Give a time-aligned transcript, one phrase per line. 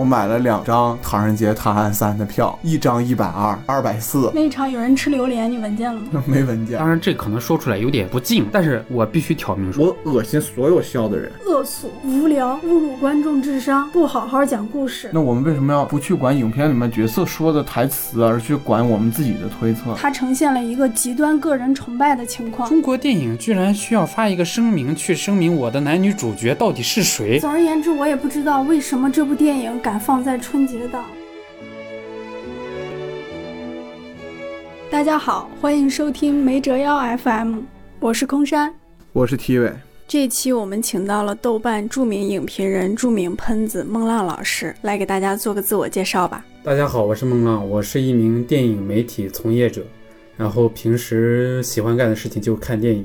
[0.00, 6.06] 我买了两张《唐人街探案三》的票，一张一百二，二百四，那一场有人吃榴莲，你闻见了吗？
[6.24, 6.88] 没闻见当。
[6.88, 11.30] 然，这可能说出来有点不敬，但是我必须挑明说，我恶心所有笑的人。
[11.46, 15.10] 恶俗、无聊、侮辱观众智商，不好好讲故事。
[15.12, 19.94] 那我们为什么要不去管影片里面角色说的台词，而去管我们自己的推测？
[19.98, 22.66] 它呈现了一个极端个人崇拜的情况。
[22.66, 27.38] 中国电影居然需要发一个声明去声明我的男女主角到底是谁？
[27.38, 31.04] 总而言之，我也不知道为什么这部电影敢放在春节档。
[34.88, 37.62] 大家好，欢迎收听没折腰 FM，
[37.98, 38.72] 我是空山。
[39.12, 39.72] 我是 T 伟，
[40.06, 46.46] 这期我们请到了豆瓣著名影评人、著名喷子孟浪老师来给大家做个自我介绍吧。
[46.62, 49.82] 大家好，我是孟浪，我是一名电影媒体从业者，
[50.36, 53.04] 然后平时喜欢干的事情就是看电影，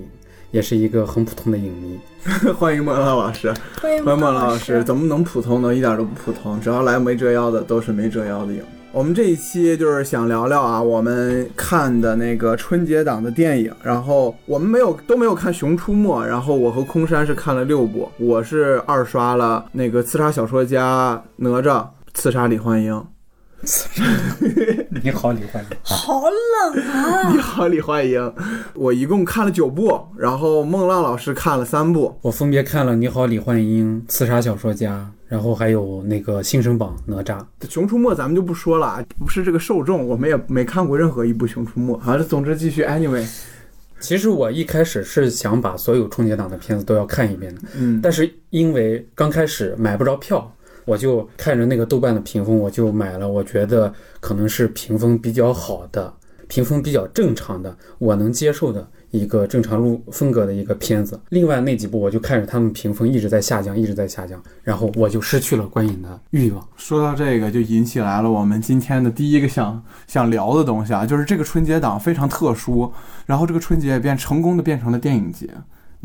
[0.51, 1.97] 也是一个很普通的影迷。
[2.57, 3.53] 欢迎孟浪老师。
[3.79, 5.73] 欢迎欢迎孟老老师，怎么能普通呢？
[5.75, 8.63] 一点都不普通，只要来没折腰的都是没折腰的影。
[8.91, 21.63] 我们这一期就是想聊聊啊，我们看的那个春节档的电影，然后我们没有都没有看《熊出没》，然后我和空山是看了六部，我是二刷了那个《刺杀小说家》《哪吒》
[22.15, 22.93] 《刺杀李焕英》。
[25.03, 25.77] 你好，李焕英。
[25.81, 27.31] 好冷啊！
[27.31, 28.33] 你好，李焕英。
[28.75, 32.15] 我一共看了九部，然后孟浪老师看了三部。
[32.21, 37.39] 我分别看了《你好，李焕英》《刺杀小说家》，然后还有那个《新生榜》哪吒。
[37.67, 41.97] 《熊出没》咱们就不说了，啊，不是这个受众，我们也没看过任何一部《熊出没》。
[42.01, 43.27] 啊，总之继续，anyway，
[43.99, 50.51] 其实我一开始是想把所有春节档的片子都要看一遍的，嗯，但是因为刚开始买不着票，
[50.85, 53.27] 我就看着那个豆瓣的评分，我就买了。
[53.27, 56.13] 我觉得可能是评分比较好的、
[56.47, 61.19] 评分比较正常的，我能接受的一个正常路风格的一个片子。
[61.29, 66.67] 另外那几部，我就看着他们评分一直在下降，一直在下降，然后我就失去了观影的欲望。
[66.77, 72.91] 说到这个，就引起来了我们今天的第一个想想聊的东西啊，就是这个春节档非常特殊，
[73.25, 75.49] 然后这个春节也变成功的变成了电影节，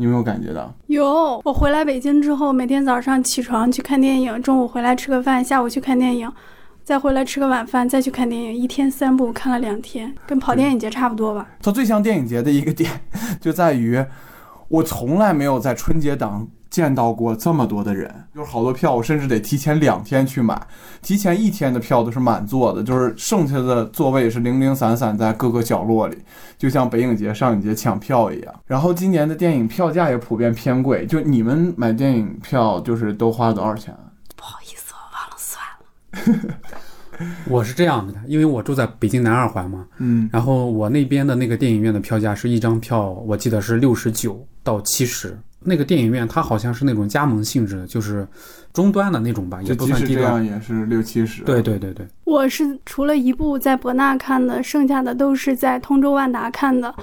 [0.01, 0.73] 你有没有感觉到？
[0.87, 6.31] 有，我回来北京之后，每天早上起床去看电影，中午回来吃个饭，下午去看电影，
[6.83, 11.47] 再回来吃个晚饭，再去看电影，一天三部，看了两天，跟跑电影节差不多吧。
[11.61, 12.89] 它最像电影节的一个点，
[13.39, 14.03] 就在于
[14.69, 20.59] 我从来没有在春节档见到过这么多的人，就是好多票我甚至得提前两天去买，
[21.01, 26.17] 提前一天的票都是满座的，就是剩下的座位是零零散散在各个角落里，
[26.57, 28.55] 就像北影节、上影节抢票一样。
[28.65, 34.07] 然后今年的电影票价也普遍偏贵，就你们买电影票就是都花了多少钱啊？
[34.37, 36.55] 不好意思，我忘了算了。
[37.51, 45.37] 我是这样的，因为我住在北京南二环嘛，嗯，然后我那边的那个电影院的票价是一张票，我记得是六十九到七十。
[45.63, 48.27] 那个电影院它好像是那种加盟性质的，就是
[48.73, 50.43] 中端的那种吧，也不算低端。
[50.43, 51.43] 也是六七十。
[51.43, 56.93] 对对对对，我是除了一部在博纳看的，剩下的都是在通州万达看的。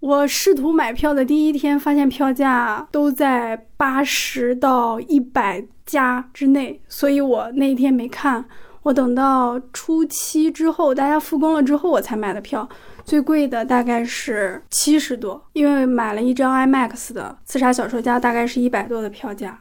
[0.00, 8.44] 我试图买票的第一天，发现票价都在八十到一百加之内，所以我那一天没看。
[8.82, 12.68] 我等到初七之后，大家复工了之后，我才买的票。
[13.04, 19.58] 最贵的大概是七十多，因为买了一张 IMAX 的《刺杀小说家》，大概是一百多的票价。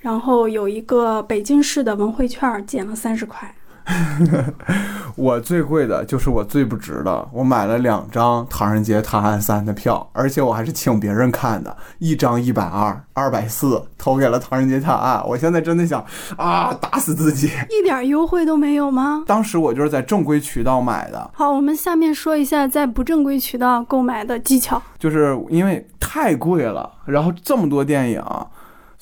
[0.00, 3.54] 然后有一个北京市的文汇券减了三十块。
[5.16, 15.18] 我最贵的就是我最不值的，我买了两张《唐人街探案三》的票，而且我还是请别人看的，一张一百二，二百四，投给了《唐人街探案》。
[15.26, 16.04] 我现在真的想
[16.36, 17.46] 啊，打死自己！
[17.70, 19.22] 一点优惠都没有吗？
[19.26, 24.82] 当时我就是在正规渠道买的，好，我们下面说一下在不正规渠道购买的技巧。
[24.98, 28.22] 就是因为太贵了，然后这么多电影。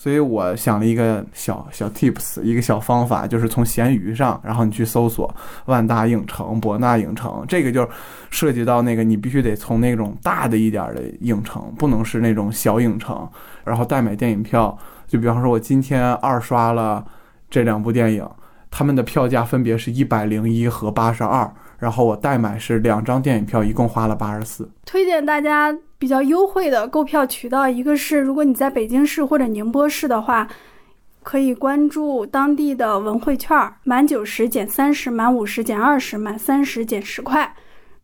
[0.05, 5.35] 所以我想了一个小小 tips，一个小方法，就是从闲鱼上，然后你去搜索
[5.65, 7.89] 万达影城、博纳影城，这个就
[8.29, 13.27] 涉及到那个你必须得从那种大的一点的影城，不能是那种小影城，
[13.65, 14.77] 然后代买电影票。
[15.07, 17.03] 就比方说，我今天二刷了
[17.49, 18.29] 这两部电影，
[18.71, 24.71] 他们的票价分别是一百零一和八十二，然后我代买是两张电影票，一共花了八十四。
[24.85, 30.49] 推荐大家比较优惠的购票渠道，一个是如果你在北京市或者宁波市的话，
[31.23, 37.55] 可以关注当地的文汇券，满九十减三十，满五十减二十，满三十减十块。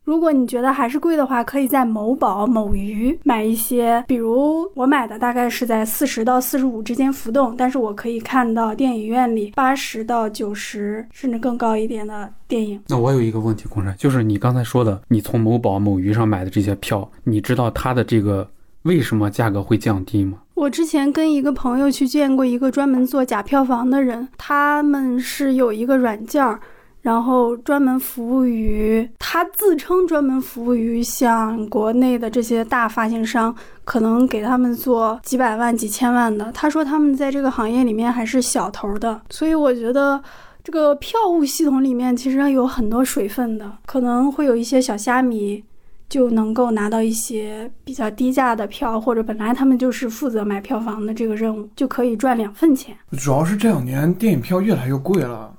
[0.03, 12.81] 如果你觉得还是贵的话，可以在某宝、某鱼买一些，比如我买的大概是在四十到四十五之间浮动，但是我可以看到电影院里八十到九十甚至更高一点的电影。
[12.87, 18.49] 那我有一个问题，空山，就是你刚才说的，你从某宝、某鱼上买的这些票，你知道它的这个
[18.81, 20.39] 为什么价格会降低吗？
[20.55, 26.59] 我之前跟一个朋友去见过一个专门做假票房的人，他们是有一个软件儿，
[27.01, 36.51] 然后专门服务于他自称专门服务于像国内的这些大发行商，可能给他们做几百万、几千万的。
[36.53, 40.21] 他说他们在这个行业里面还是小头的，所以我觉得。
[40.63, 45.63] 这个票务系统里面其实有很多水分的，可能会有一些小虾米
[46.07, 52.95] 就能够拿到一些比较低价的票，或者本来他们就是负责买票房的这个任务，就可以赚两份钱。
[53.17, 55.51] 主要是这两年电影票越来越贵了，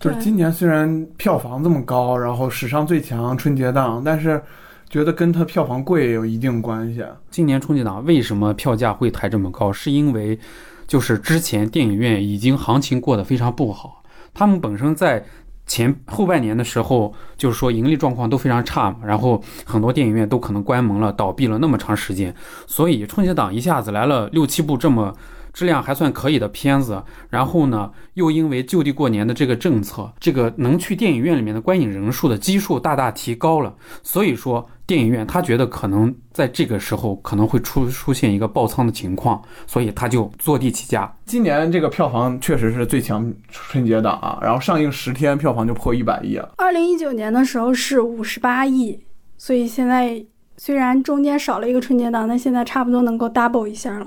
[0.00, 4.42] 就是今年虽然票房这么高，然后史上最强春节档，但是
[4.88, 7.04] 觉得跟它票房贵也有一定关系。
[7.30, 9.70] 今年春节档为什么票价会抬这么高？
[9.70, 10.38] 是因为
[10.86, 14.02] 就是之前电影院已经行情过得非常不好，
[14.32, 15.22] 他们本身在
[15.66, 22.34] 前后半年的时候，就是说盈利状况都非常差嘛，然后很多电影院都可能关门了、倒闭了那么长时间，
[22.66, 25.14] 所以春节档一下子来了六七部这么。
[25.52, 41.12] 质量还算可以的片子，然后呢，又因为就地过年的这个政策，这个能去电影院里面的观影人数的基数大大提高了，所以说电影院他觉得可能在这个时候可能会出出现一个爆仓的情况，所以他就坐地起价。
[41.26, 46.52] 今年这个票房确实是最强春节档啊，然后上映十天票房就破一百亿了。
[46.56, 49.00] 二零一九年的时候是五十八亿，
[49.36, 50.24] 所以现在
[50.56, 54.06] 虽然中间少了一个春节档，但现在差不多能够 double 一下了。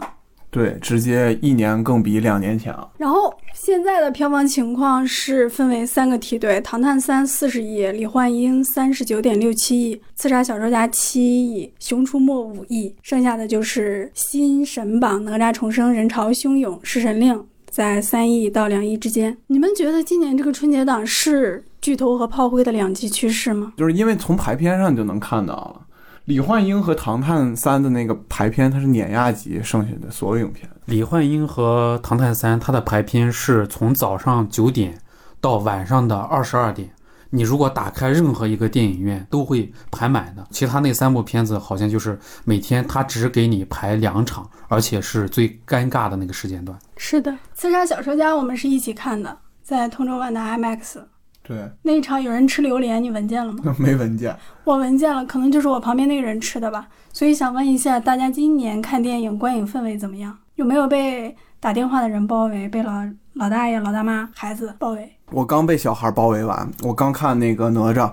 [0.53, 2.87] 对，直接一年更比两年强。
[2.99, 19.35] 然后现在的票房情况是分为三个梯队：《唐探三》四十亿，《李焕英》三十九点六七亿，《刺杀小说家》七亿，《熊出没》五亿，剩下的就是新神榜、哪吒重生、人潮汹涌、弑神令，在三亿到两亿之间。
[19.47, 23.73] 你们觉得今年这个春节档是巨头和炮灰的两极趋势吗？
[23.75, 25.81] 就是因为从排片上就能看到了，
[26.25, 30.69] 李焕英和《唐探三》的那个排片，它是碾压级剩下的所有影片。
[30.85, 34.97] 李焕英和《唐探三》它的排片是从早上九点
[35.41, 36.89] 到晚上的二十二点。
[37.29, 40.47] 你如果打开任何一个电影院，都会排满的。
[40.49, 46.77] 其他那三部片子好像就是每天他只给你排两场，而且是最尴尬的那个时间段。
[46.95, 50.99] 是的，《刺杀小说家》我们是一起看的，在通州万达 IMAX
[51.43, 53.75] 对，那一场有人吃榴莲，你闻见了吗？
[53.77, 54.35] 没闻见。
[54.63, 56.87] 我闻见了，可能就是我旁边那个人吃的吧。
[57.11, 60.37] 所以想问一下，大家今年看电影观影氛围怎么样？
[60.55, 62.91] 有没有被打电话的人包围，被老
[63.33, 65.11] 老大爷、老大妈、孩子包围？
[65.31, 68.11] 我刚被小孩包围完，我刚看那个哪吒，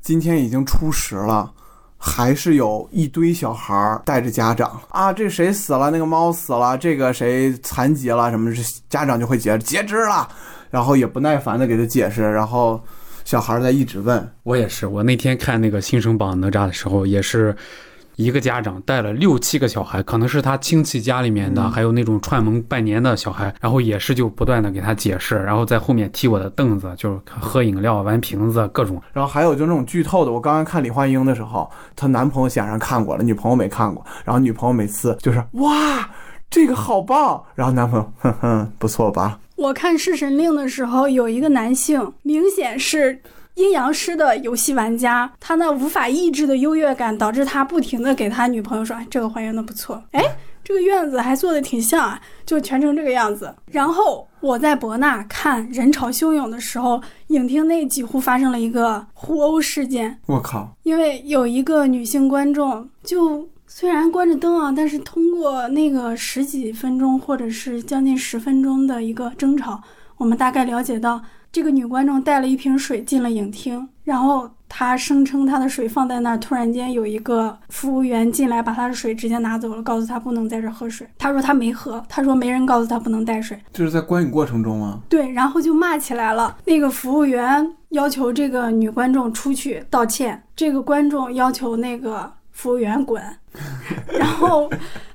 [0.00, 1.52] 今天已经初十了，
[1.98, 5.90] 还是有一堆小孩带着家长啊，这谁死了？
[5.90, 8.30] 那个猫死了，这个谁残疾了？
[8.30, 8.54] 什么？
[8.54, 10.28] 这家长就会截截肢了，
[10.74, 12.82] 然后也不耐烦的给他解释，然后
[13.24, 17.54] 小孩在一直问，我也是，我那天看那个新生榜哪吒的时候，也是
[18.16, 29.00] 一个家长带了六七个小孩，可能是他亲戚家里面的，嗯还有那种串门拜年的小孩，然后也是就不断的给他解释，然后在后面踢我的凳子，就是喝饮料、玩瓶子，各种。
[29.12, 36.10] 然后还有就那种剧透的，我刚刚看李焕英的时候，她男朋友显然看过了，女朋友没看过，然后女朋友每次就是哇，
[36.50, 39.38] 这个好棒，然后男朋友 哼哼，不错吧？
[39.56, 43.20] 我看《弑神令》的时候，有一个男性，明显是
[43.54, 50.20] 阴阳师的游戏玩家，他那无法抑制的优越感，导致他不停的给他女朋友说：“哎，这个还原的不错，哎，
[50.64, 69.82] 这个院子还做的挺像啊，就全程这个样子。”然后我在博纳看《人潮汹涌》的时候，影厅内几乎发生了一个互殴事件，我靠，因为有一个女性观众，就虽然关着灯啊，但是通过那个十几分钟或者是将近十分钟的一个争吵，
[70.16, 81.04] 我们大概了解到，这个女观众带了一瓶水进了影厅，然后她声称她的水放在那儿，突然间有一个服务员进来把她的水直接拿走了，告诉她不能在这儿喝水。
[81.18, 83.58] 她说她没喝，她说没人告诉她不能带水。
[83.72, 85.00] 这是在观影过程中吗？
[85.08, 86.56] 对，然后就骂起来了。
[86.64, 93.22] 那个服务员要求这个女观众出去道歉，这个观众要求那个服务员滚。
[94.18, 94.68] 然后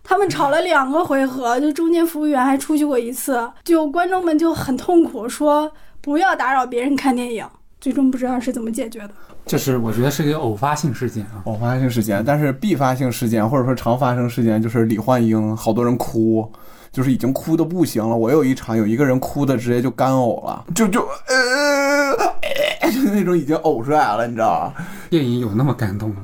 [0.03, 5.69] 他们吵了两个回合，就中间服务员还出去过一次，就观众们就很痛苦，说
[5.99, 7.45] 不要打扰别人看电影。
[7.81, 9.11] 最终不知道是怎么解决的。
[9.45, 11.41] 这是我觉得是一个偶发性事件啊。
[11.45, 16.51] 偶发性事件，但是必发性事件或者说常发生事件就是李焕英，好多人哭，
[16.91, 18.15] 就是已经哭的不行了。
[18.15, 22.13] 我有一场有一个人哭的直接就干呕了，就就呃，
[22.91, 24.73] 就那种已经呕出来了，你知道吗？
[25.09, 26.17] 电影有那么感动吗？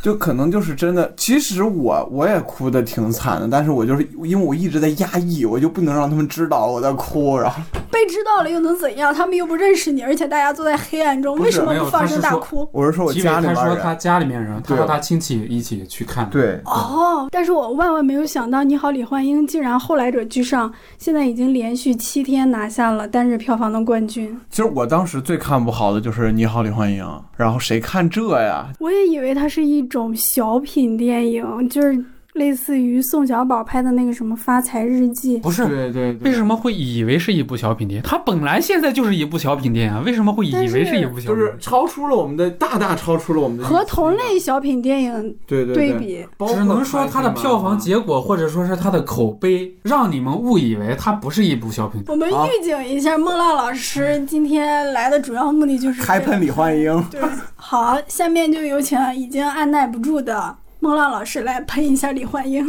[0.00, 9.12] 就可能就是真的，其实我我也哭的挺惨的，但是我就是因为我一直在压抑，我就不能让他们知道我在哭，然后被被知道了又能怎样？
[9.12, 12.68] 他们又不认识你，而且大家都在黑暗中，为什么不放声大哭？
[12.72, 16.30] 我是说我家里面人，他说他家里面人，他和他亲戚一起去看。
[16.30, 24.38] 对，哦，但是我万万没有想到，《你好，李焕英》竟然后来者居上，现在已经连续七天拿下了单日票房的冠军。
[24.48, 27.02] 其实我当时最看不好好的就是《你好，李焕英》，
[27.34, 28.68] 然后谁看这呀？
[28.78, 31.98] 我也以为它是一种小品电影，就是
[32.38, 35.38] 类似于宋小宝拍的那个什么《发财日记》。
[35.42, 38.02] 不是，对对为什么会以为是一部小品电影？
[38.02, 41.36] 它本来现在就是一部小品电影啊，为什么会以为是一部小品？
[41.36, 52.02] 就是超出了我们的大大超出了我们的和同类小品电影对对对比，只能说它的票房结果，或者说是它的口碑，让你们误以为它不是一部小品。
[52.06, 57.04] 我们预警一下，孟浪老师今天来的主要目的就是 开喷李焕英。
[57.10, 57.20] 对，
[57.56, 62.64] 好，下面就有请已经按耐不住的孟浪老师来喷一下李焕英。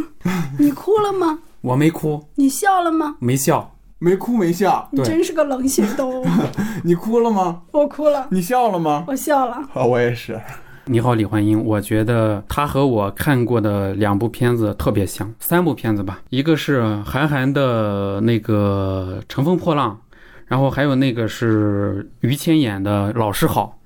[0.58, 1.38] 你哭了吗？
[1.62, 3.16] 我没哭，你笑了吗？
[3.20, 6.26] 没笑，没哭没笑，你真是个冷血动物。
[6.82, 7.62] 你哭了吗？
[7.72, 9.04] 我哭了，你笑了吗？
[9.06, 9.56] 我笑了。
[9.74, 10.40] 啊，我也是。
[10.86, 11.62] 你好，李焕英。
[11.64, 20.00] 我觉得他和我看过的两部片子特别像，三部片子吧，一个是韩寒的那个《乘风破浪》，
[20.46, 23.78] 然后还有那个是于谦演的《老师好》，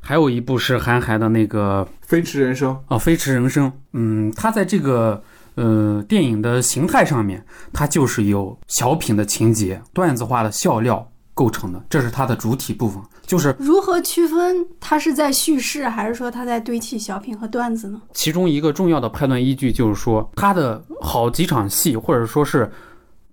[0.00, 3.68] 还有一部是韩寒的那个飞驰人生，哦，《飞驰人生》。
[3.92, 5.22] 嗯，他在这个
[5.54, 13.00] 呃电影的形态上面，它就是由小品的情节、段子化的笑料构成的，这是它的主体部分。
[13.26, 18.02] 就是如何区分它是在叙事，还是说它在堆砌小品和段子呢？
[18.12, 22.68] 其中一个重要的判断依据就是说，他的好几场戏，或者说是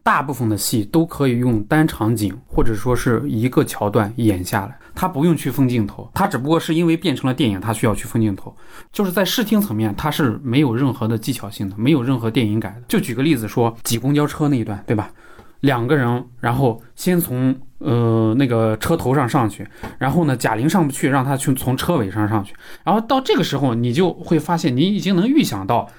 [0.07, 8.55] 大部分的戏，都可以用单场景或者说是一个桥段演下来，他不用去分镜头，他只不过是因为变成了电影，他需要去分镜头。
[8.93, 12.81] 就是在视听层面，他是没有任何的技巧性的，没有任何电影感的。
[12.87, 15.11] 就举个例子说，挤公交车那一段，对吧？
[15.59, 22.53] 两个人，然后先从呃那个车头上上去，然后呢贾玲上不去，让他去从车尾上上去，
[22.85, 25.89] 然后到这个时候，你就会发现你已经能预想到，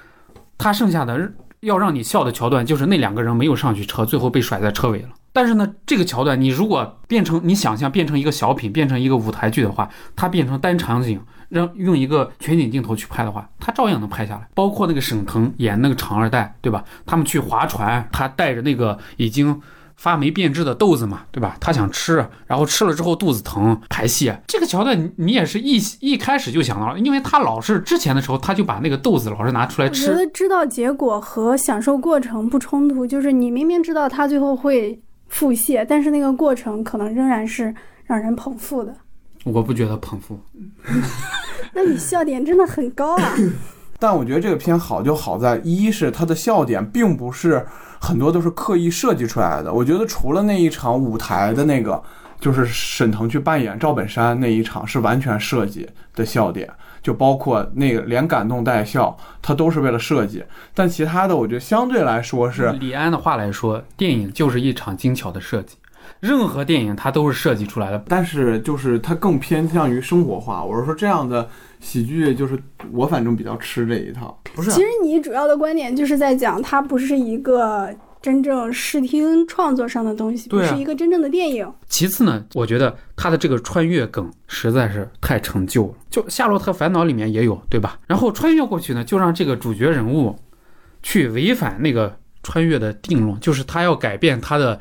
[0.57, 5.09] 他剩下的要让你笑的桥段就是那两个人没有上去车，最后被甩在车尾了。
[5.31, 14.47] 但是呢，这个桥段你如果变成你想象变成一个小品，变成一个舞台剧的话，它变成单场景，让用一个全景镜头去拍的话，它照样能拍下来。
[14.55, 16.83] 包括那个沈腾演那个长二代，对吧？
[17.05, 19.61] 他们去划船，他带着那个已经
[19.99, 21.57] 发霉变质的豆子嘛，对吧？
[21.59, 24.41] 他想吃，然后吃了之后肚子疼排泄。
[24.47, 37.75] 这个桥段你你也是一一开始就想到了，因为他老是之前的时候他就把那个豆子老是拿出来吃我觉，得知道结果和享受过程不冲突，就是你明明知道他最后会腹泻，但是那个过程可能仍然是
[38.05, 38.95] 让人捧腹的。
[39.43, 40.39] 我不觉得捧腹。
[41.75, 43.35] 那你笑点真的很高啊！
[43.99, 47.65] 但我觉得这个片好就好在，一是它的笑点并不是
[47.99, 49.71] 很多都是刻意设计出来的。
[49.71, 52.01] 我觉得除了那一场舞台的那个，
[52.39, 56.69] 就是沈腾去扮演赵本山那一场是完全设计的笑点，
[57.01, 60.43] 就包括那个连感动带笑，他都是为了设计。
[60.73, 65.75] 但其他的，我觉得相对来说是李安的话来说，电影就是一场精巧的设计，
[66.19, 68.03] 任何电影它都是设计出来的。
[68.07, 70.63] 但是就是它更偏向于生活化。
[70.63, 71.47] 我是说这样的
[71.79, 72.57] 喜剧，就是
[72.91, 74.39] 我反正比较吃这一套。
[74.53, 77.89] 不是其实你主要的观点就是在讲它不是一个
[78.21, 81.71] 真正视听创作上的东西，不是一个真正的电影。
[81.87, 85.93] 其次呢，我觉得他的这个穿越梗实在是太陈旧了。
[86.09, 87.97] 就《夏洛特烦恼》里面也有，对吧？
[88.07, 90.37] 然后穿越过去呢，就让这个主角人物
[91.01, 94.77] 去违反那个穿越的定论，就是他要改变他的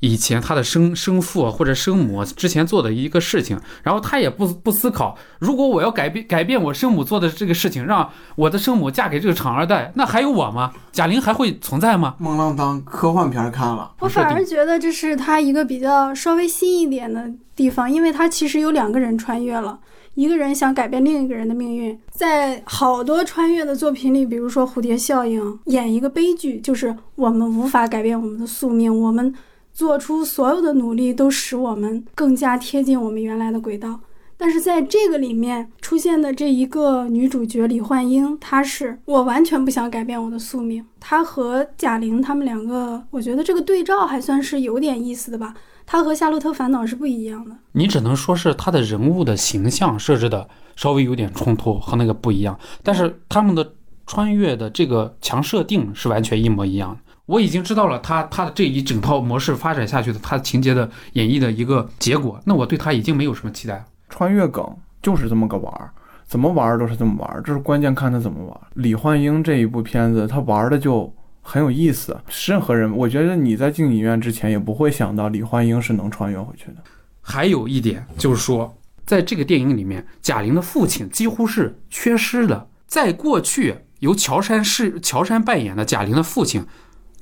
[0.00, 10.72] 以前他的生生父或者生母之前做的一个事情，然后他也不不思考，如果我要改变改变我生母做的这个事情，让我的生母嫁给这个厂二代，那还有我吗？
[10.92, 12.14] 贾玲还会存在吗？
[12.18, 19.78] 孟浪当科幻片看了，我反而觉得这是他一个比较稍微新一点的地方，因为他其实有两个人穿越了，
[20.14, 21.98] 一个人想改变另一个人的命运。
[22.10, 29.34] 在好多穿越的作品里，比如说《蝴蝶效应》，演一个悲剧，就是我们无法改变我们的宿命，我们
[29.74, 34.00] 做出所有的努力都使我们更加贴近我们原来的轨道。
[34.36, 40.84] 但是在这个里面出现的这一个女主角李焕英，她是我完全不想改变我的宿命。
[40.98, 45.54] 她和贾玲他们两个，我觉得这个对照还算是有点意思的吧。
[45.86, 47.56] 她和《夏洛特烦恼》是不一样的。
[47.72, 53.72] 你只能说是她的人物的形象设置的稍微有点冲突，和那个不一样，但是他们的
[54.04, 57.03] 穿越的这个强设定是完全一模一样的。
[57.26, 63.84] 我已经知道了他他的这一整套模式发展下去的他情节的演绎的一个结果，那我对他已经没有什么期待了。
[64.08, 64.64] 穿越梗
[65.02, 65.90] 就是这么个玩儿，
[66.26, 68.60] 怎么玩儿都是这么玩儿，这是关键看他怎么玩儿。
[68.74, 72.16] 李焕英这一部片子，他玩的就很有意思。
[72.46, 76.76] 任何人，我觉得你在进影院之前也不会想到李焕英是能穿越回去的。
[77.20, 78.76] 还有一点就是说，
[79.06, 82.68] 在这个电影里面，贾玲的父亲几乎是缺失的。
[82.86, 86.64] 在过去，由乔杉是乔杉扮演的贾玲的父亲，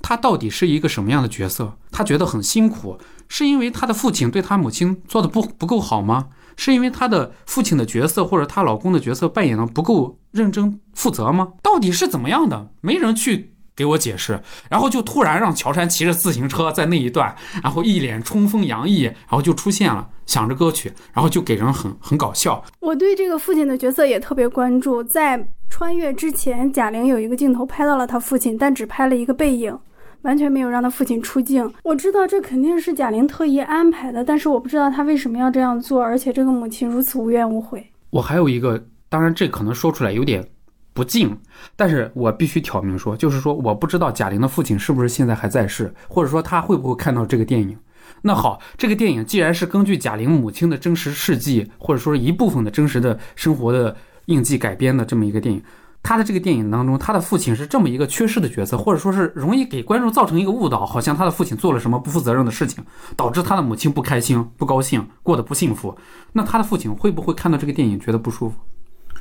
[0.03, 1.79] 他到底是一个什么样的角色？
[1.91, 6.29] 他觉得很辛苦，是因为他的父亲对他母亲做的不不够好吗？
[6.55, 11.55] 是因为他的父亲的角色或者她老公的角色扮演的不够认真负责吗？
[11.63, 12.69] 到底是怎么样的？
[12.83, 14.39] 没人去给我解释。
[14.69, 22.63] 然后就突然让乔杉骑着自行车在那一段，然后一脸春风洋溢，然后就出现了，想着歌曲，然后就给人很很搞笑。
[22.81, 25.03] 我对这个父亲的角色也特别关注。
[25.03, 29.77] 在穿越之前，贾玲有一个镜头拍到了他父亲，但只拍了一个背影。
[30.23, 31.71] 完全没有让他父亲出镜。
[31.85, 37.87] 我知道这肯定是贾玲特意安排的，但是我不知道他为什么要这样做，而且这个母亲如此无怨无悔。
[38.11, 40.45] 我还有一个，当然这可能说出来有点
[40.93, 41.37] 不敬，
[41.77, 47.77] 但是我必须挑明说，就是说我不知道贾玲的父亲是不是现在还在世，或者说他会不会看到这个电影。
[48.21, 55.63] 那好，这个电影既然是根据贾玲母亲的真实事迹，或者说一部分的真实的生活的印记改编的这么一个电影。
[56.03, 62.85] 他的这个电影当中，他的父亲是这么一个缺失的角色，或者说是容易给观众造成一个误导，好像他的父亲做了什么不负责任的事情，
[63.17, 65.97] 导致他的母亲不开心、不高兴，过得不幸福。
[66.33, 68.57] 那他的父亲会不会看到这个电影觉得不舒服？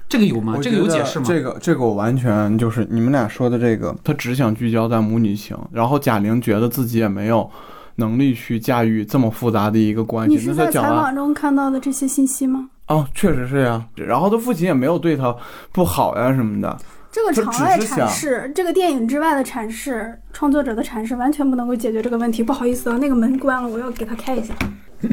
[0.09, 0.57] 这个有吗？
[0.61, 1.25] 这个有解释吗？
[1.27, 7.49] 这个这个我完全就是你们俩说的这个，他只想聚焦在母女情，然后贾玲觉得自己也没有
[7.95, 10.35] 能力去驾驭这么复杂的一个关系。
[10.35, 12.69] 你是在采访中看到的这些信息吗？
[12.91, 13.83] 哦，确实是呀。
[13.95, 15.35] 然后他父亲也没有对他
[15.71, 16.77] 不好呀什么的。
[17.11, 22.41] 这个场外阐释，这个电影之外的阐释，创作者的阐释完全不能够解决这个问题。
[22.41, 24.53] 不好意思啊，那个门关了，我要给他开一下。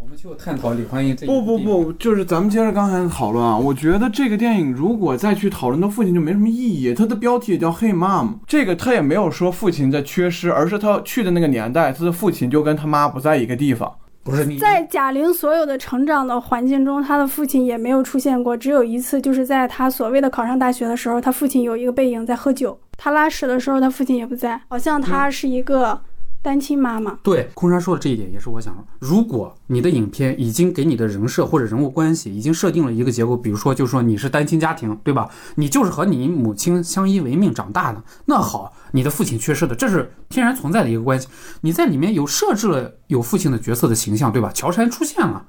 [0.00, 3.56] 我们就探讨李焕英这不不不，就是咱们接着刚才的讨论啊。
[3.56, 6.92] 我觉得这个电影如果再去讨论他父亲，就没什么意义。
[6.92, 13.94] 他的标题也叫《Hey mom》，这个他也没有说父亲在缺失，而是他去的那个年代，他的父亲就跟他妈不在一个地方。
[14.24, 26.00] 不是你在贾玲所有的成长的环境中，她的父亲也没有出现过，只有一次，就是在她所谓的考上大学的时候，她父亲有一个背影在喝酒，她拉屎的时候，她父亲也不在，好像她是一个。
[26.44, 35.30] 单亲妈妈对空山说的这一点也是我想说，如果你的影片已经给你的人设或者人物关系已经设定了一个结构，比如说就是说你是单亲家庭，对吧？
[35.54, 41.28] 你就是和你母亲相依为命长大的，那好，你的父亲去世的，这是天然存在的一个关系。
[41.62, 44.50] 你在里面有设置了有父亲的角色的形象，对吧？
[44.52, 45.46] 乔杉出现了，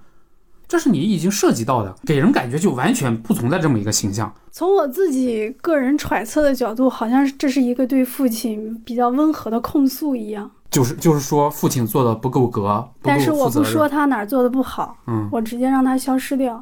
[0.65, 4.33] 这是你已经涉及到的，给人感觉就完全不存在这么一个形象。
[4.49, 10.49] 从我自己个人揣测的角度，好像这是一个对父亲比较温和的控诉一样。
[10.75, 16.61] 就是就是说，父亲做的不够格，但是我不说他哪儿做的不好，嗯，我直接让他消失掉，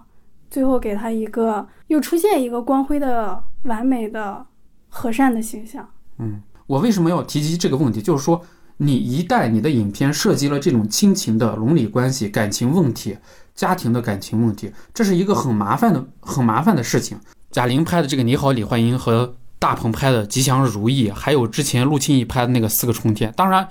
[0.52, 4.46] 最后给他一个又出现一个光辉的、完美的、
[4.88, 5.84] 和善的形象。
[6.20, 8.04] 嗯，我为什么要提及这个问题？
[8.04, 8.40] 就是说，
[8.78, 13.18] 你一旦你的影片涉及了这种亲情的伦理关系、感情问题、
[13.56, 17.18] 家庭的感情问题，这是一个很麻烦的、很麻烦的事情。
[17.50, 23.68] 贾玲拍的这个《你好，李焕英》和大鹏拍的《吉祥如意》，还有之前陆庆义拍的那个《四个春天》，当然。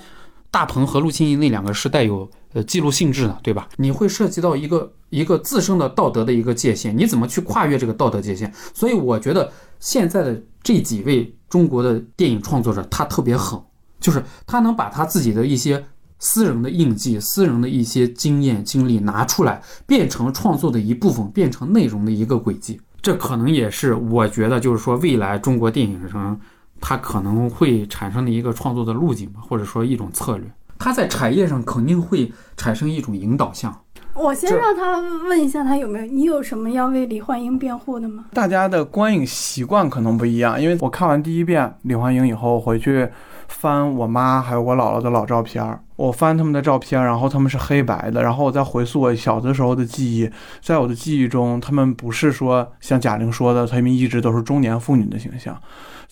[0.53, 3.67] 大鹏和陆青义那两个是带有呃记录性质的，对吧？
[3.79, 8.53] 你会涉及到一个一个自身的道德的一个界限，你怎么去跨越这个道德界限？
[8.75, 13.59] 所以我觉得现在的这几位中国的电影创作者，他特别狠，
[13.99, 15.83] 就是他能把他自己的一些
[16.19, 22.79] 私人的印记、私人的一些经验经历拿出来，变成创作的一部分，变成内容的一个轨迹。
[23.01, 26.39] 这可能也是我觉得，就是说未来中国电影上。
[26.83, 30.45] 它可能会产生的一个创作的路径吧，或者说一种策略，
[30.79, 33.75] 他在产业上肯定会产生一种引导项。
[34.15, 38.27] 我先让他问一下，他有没有你有什么要为李焕英辩护的吗？
[38.35, 43.09] 大家的观影习惯可能不一样，因为我看完第一遍李焕英以后，回去
[43.49, 45.65] 翻我妈还有我姥姥的老照片，
[45.97, 50.29] 我翻他们的照片，然后他们是黑白的，然后我再回溯我小的时候的记忆，
[50.61, 55.57] 在我的记忆中，他们不是说像贾玲说的，他们一直都是中年妇女的形象。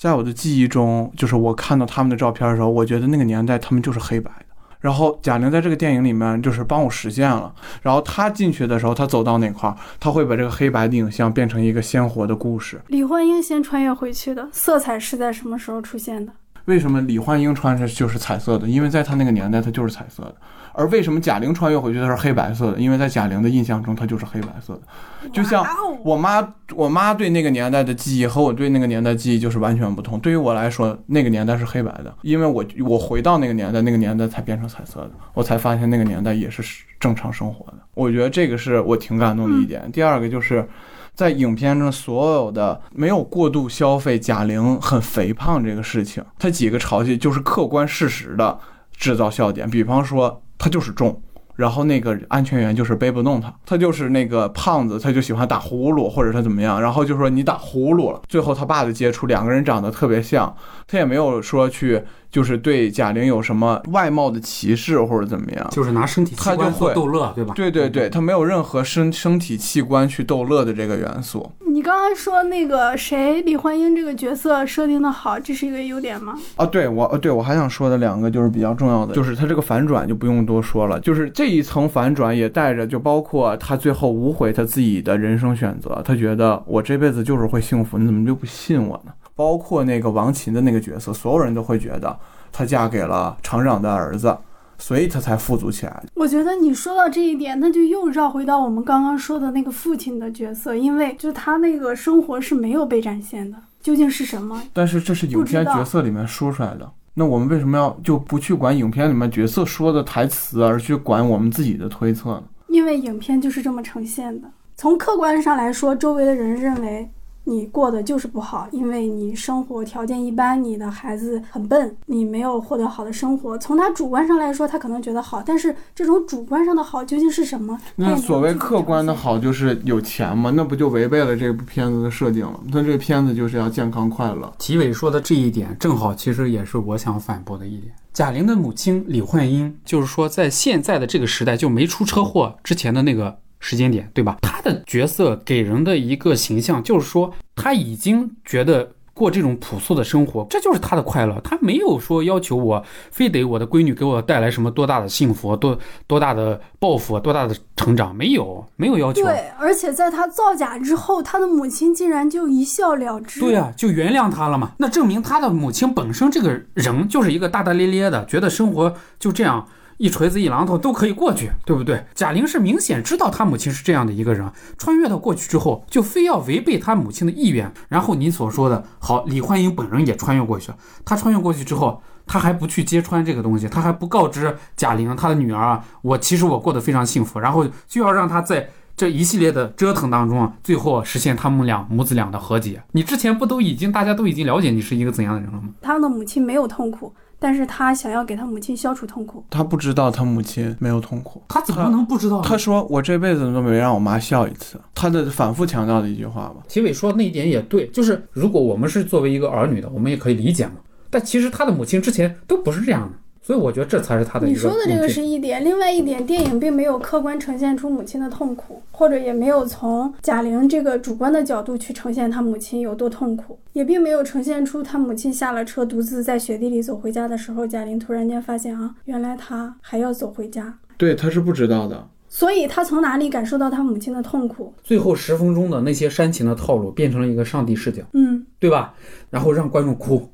[0.00, 4.46] 在我的记忆中，就是我看到他们的照片的时候，我觉得那个年代他们就是黑白的。
[4.78, 7.54] 然后贾玲在这个电影里面就是帮我实现了。
[7.82, 12.80] 然后她进去的时候，她走到哪块儿，她会把这个黑白的影像变成一个鲜活的故事。
[12.86, 16.32] 李焕英先穿越回去的色彩是在什么时候出现的？
[16.64, 18.66] 为什么李焕英穿着就是彩色的？
[18.66, 20.34] 因为在她那个年代，她就是彩色的。
[20.72, 22.78] 而为什么贾玲穿越回去她是黑白色的？
[22.78, 25.30] 因为在贾玲的印象中，她就是黑白色的。
[25.32, 25.64] 就像
[26.04, 30.18] 我妈，我妈对那个年代的记忆和我对那个年代记忆就是完全不同。
[30.20, 36.62] 对于我来说，那个年代是黑白的，因为我我回到那个年代，那个年代才变成彩色的，我才发现那个年代也是
[36.98, 37.78] 正常生活的。
[37.94, 39.90] 我觉得这个是我挺感动的一点。
[39.92, 40.68] 第二个就是。
[41.12, 48.58] 在影片中所有的没有过度消费贾玲很肥胖这个事情，他几个潮戏就是客观事实的
[48.96, 51.20] 制造笑点，比方说他就是重。
[51.56, 58.22] 然后那个安全员就是背不动他，他就是那个胖子，他就喜欢打呼噜或者他怎么样，然后就说你打呼噜了。
[58.26, 67.52] 最后他爸的接触，两个人长得特别像，他也没有说去就是对贾玲有什么外貌的歧视或者怎么样，就是拿身体器官做逗乐，对吧？
[67.54, 71.52] 对对对，他没有任何身身体器官去逗乐的这个元素。
[71.80, 76.34] 你刚才说那个谁李焕英这个角色设定的好，这是一个优点吗？
[76.56, 89.12] 啊，对我，对我还想说的两个就是比较重要的，就是他这个反转就不用多说了，就是这一层反转也带着，就包括他最后无悔他自己的人生选择，他觉得我这辈子就是会幸福，你怎么就不信我呢？
[89.34, 92.14] 包括那个王琴的那个角色，所有人都会觉得
[92.52, 94.36] 她嫁给了厂长的儿子。
[94.80, 96.02] 所以他才富足起来。
[96.14, 104.60] 我觉得你说到这一点，那就又绕回到我们刚刚说的那个父亲的角色，因为就他那个生活是没有被展现的，究竟是什么？
[104.72, 106.90] 但是这是影片角色里面说出来的。
[107.14, 112.44] 那我们为什么要就不去管影片里面角色说的台词，而去管我们自己的推测呢？
[112.68, 114.48] 因为影片就是这么呈现的。
[114.76, 117.08] 从客观上来说，周围的人认为。
[117.44, 123.56] 你过得就是不好，因为你生活条件一般，你的孩子很笨，你没有获得好的生活。
[123.58, 127.78] 从他主观上来说，他可能觉得好，但是这种主观上的好究竟是什么？
[127.96, 130.52] 那所谓客观的好就是有钱吗？
[130.54, 132.60] 那不就违背了这部片子的设定了？
[132.70, 134.52] 那这个片子就是要健康快乐。
[134.58, 137.92] 体委说的这一点，正好其实也是我想反驳的一点。
[138.12, 143.38] 贾玲的母亲李焕英，就是说在现在的这个时代，就没出车祸之前的那个。
[143.60, 144.38] 时间点对吧？
[144.42, 151.38] 他的角色给人的一个形象就是说，他已经觉得过这种朴素的生活，这就是他的快乐。
[151.44, 159.22] 他没有说要求我非得我的闺女给我带来什么多大的幸福、多多大的抱负、多大的成长，没有，没有要求。
[159.22, 163.40] 对，而且在他造假之后，他的母亲竟然就一笑了之。
[163.40, 164.72] 对呀，就原谅他了嘛。
[164.78, 169.68] 那证明他的母亲本身这个人就是一个大大咧咧的，觉得生活就这样。
[170.00, 172.02] 一锤子一榔头都可以过去，对不对？
[172.14, 177.70] 贾玲是明显知道她母亲是这样的一个人，穿越到过去之后，就非要违背她母亲的意愿。
[177.86, 180.78] 然后你所说的好，李焕英本人也穿越过去了。
[181.04, 187.38] 她穿越过去之后，她还不去揭穿这个东西，她还不告知贾玲她的女儿啊，我其实我过得非常幸福。
[187.38, 192.82] 然后就要让她在这一系列的折腾当中啊，最后实现他们俩母子俩的和解。
[192.92, 195.68] 你之前不都已经大家都已经了解你是一个怎样的人了吗？
[195.82, 197.12] 他的母亲没有痛苦。
[197.40, 202.42] 但是他想要给他母亲消除痛苦，他不知道他母亲没有痛苦，他怎么能不知道？
[202.42, 206.56] 他说我这辈子都没让我妈笑一次，他的反复强调的一句话吧。
[206.68, 210.74] 齐伟说的那一点也对，就是如果我们是作为一个儿女的，我们也可以理解嘛。
[211.08, 213.18] 但其实他的母亲之前都不是这样的。
[213.42, 214.46] 所以我觉得这才是他的。
[214.46, 230.78] 你说的这个是一点，另外一点，电影并没有客观呈现出母亲的痛苦，或者也没有从贾玲这个主观的角度去呈现她母亲有多痛苦，也并没有呈现出她母亲下了车独自在雪地里走回家的时候，贾玲突然间发现啊，原来她还要走回家。
[230.96, 232.06] 对，她是不知道的。
[232.28, 234.72] 所以她从哪里感受到她母亲的痛苦？
[234.84, 238.94] 最后十分钟的那些煽情的套路变成了一个上帝视角，嗯，对吧？
[239.30, 240.28] 然后让观众哭。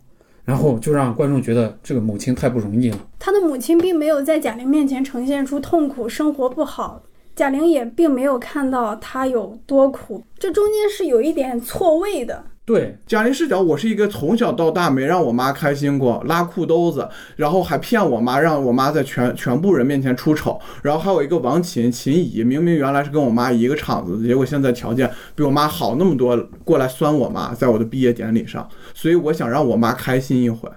[0.47, 2.99] 然后就让观众觉得这个母亲太不容易了。
[3.19, 7.03] 他的母亲并没有在贾玲面前呈现出痛苦、生活不好，
[7.35, 12.45] 贾玲也并没有看到他有多苦，这中间是有一点错位的。
[12.67, 20.61] 对，贾玲视角，我是一个从小到大没让我妈开心过，拉裤兜子，然后还骗我妈，让我妈在全全部人面前出丑。
[20.83, 28.69] 然后还有一个王琴秦怡，明明原来是跟我妈一个厂子，结果现在条件比我妈好那么多，过来酸我妈，在我的毕业典礼上。
[28.93, 30.69] 所以我想让我妈开心一回，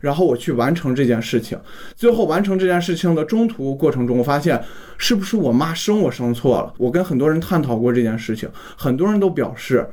[0.00, 1.56] 然后我去完成这件事情。
[1.94, 4.60] 最后完成这件事情的中途过程中，我发现
[4.98, 6.74] 是不是我妈生我生错了？
[6.76, 9.88] 我跟很多人探讨过这件事情，很多人都表示。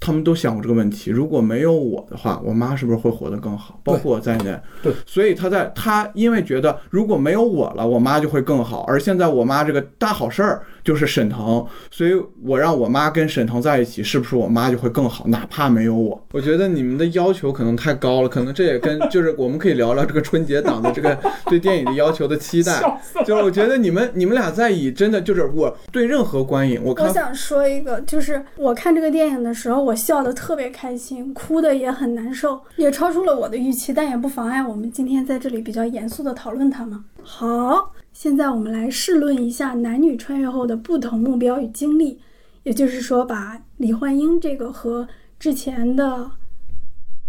[0.00, 3.80] 他们都想过这个问题，如果没有我的话，我妈是不是会活得更好？
[3.82, 4.58] 包括我在内。
[4.82, 8.82] 对，所以他在他因为觉得如果没有我了，我妈就会更好。
[8.82, 15.26] 而现在我妈这个大好事儿就是沈腾，所以我让我妈跟沈腾在一起，是不是我妈就会更好？
[15.28, 22.80] 哪怕没有我，我觉得你们的要求可能太高了，可能这也跟就是我们可以聊聊这个春节档的这个对电影的要求的期待。
[23.26, 29.88] 就是我觉得你们你们俩在以真的就是我对任何观影，我我想说一个，就是我看这个电影的时候。
[29.88, 37.04] 我笑得特别开心，哭的也很难受，也超出了我的预期，但也不妨碍我们今天在这里比较严肃的讨论它嘛。
[37.22, 42.18] 好，现在我们来试论一下男女穿越后的不同目标与经历，
[42.64, 45.06] 也就是说，把李焕英这个和
[45.38, 46.28] 之前的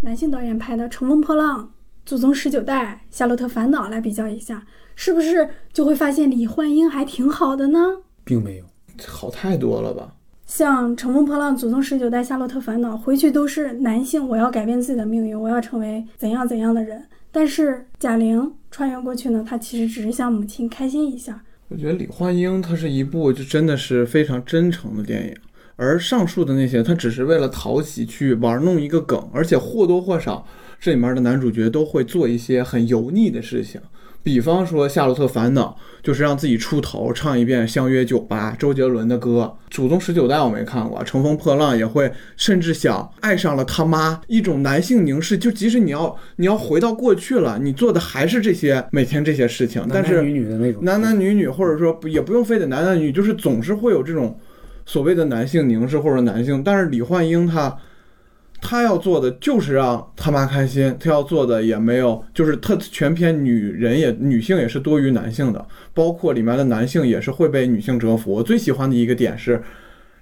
[0.00, 1.60] 男性导演拍的《乘风破浪》
[2.04, 7.78] 《祖宗十九代》《夏洛特烦恼》来比较一下，是不是就会发现李焕英还挺好的呢？
[8.24, 8.64] 并没有，
[9.06, 10.16] 好太多了吧。
[10.44, 17.00] 像《乘风破浪》《祖宗十九代》《夏洛特烦恼》，回去都是男性，我要改变自己的命运，我要成为怎样怎样的人。
[17.32, 21.42] 但是贾玲穿越过去呢，她其实只是想母亲开心一下。
[21.68, 25.36] 我觉得李焕英它是一部就真的是非常真诚的电影，
[25.76, 30.44] 而上述的那些，它只是为了讨喜去玩弄一个梗，而且或多或少
[30.80, 33.80] 这里面的男主角都会做一些很油腻的事情。
[34.22, 39.54] 比方说《夏洛特烦恼》，就是让自己出头，唱一遍《相约九八》周杰伦的歌。
[39.74, 45.38] 《祖宗十九代》我没看过，《乘风破浪》也会，甚至想爱上了他妈，一种男性凝视。
[45.38, 54.38] 就即使你要你要回到过去了，你做的还是这些每天这些事情，但是男男女女的那种，男男女女，或者说不也不用非得男男女，就是总是会有这种
[54.84, 56.62] 所谓的男性凝视或者男性。
[56.62, 57.74] 但是李焕英她
[58.60, 68.32] 她要做的就是让他妈开心，他要做的也没有，就是他全篇女人也女性也是多于男性的，包括里面的男性也是会被女性折服。
[68.32, 69.62] 我最喜欢的一个点是。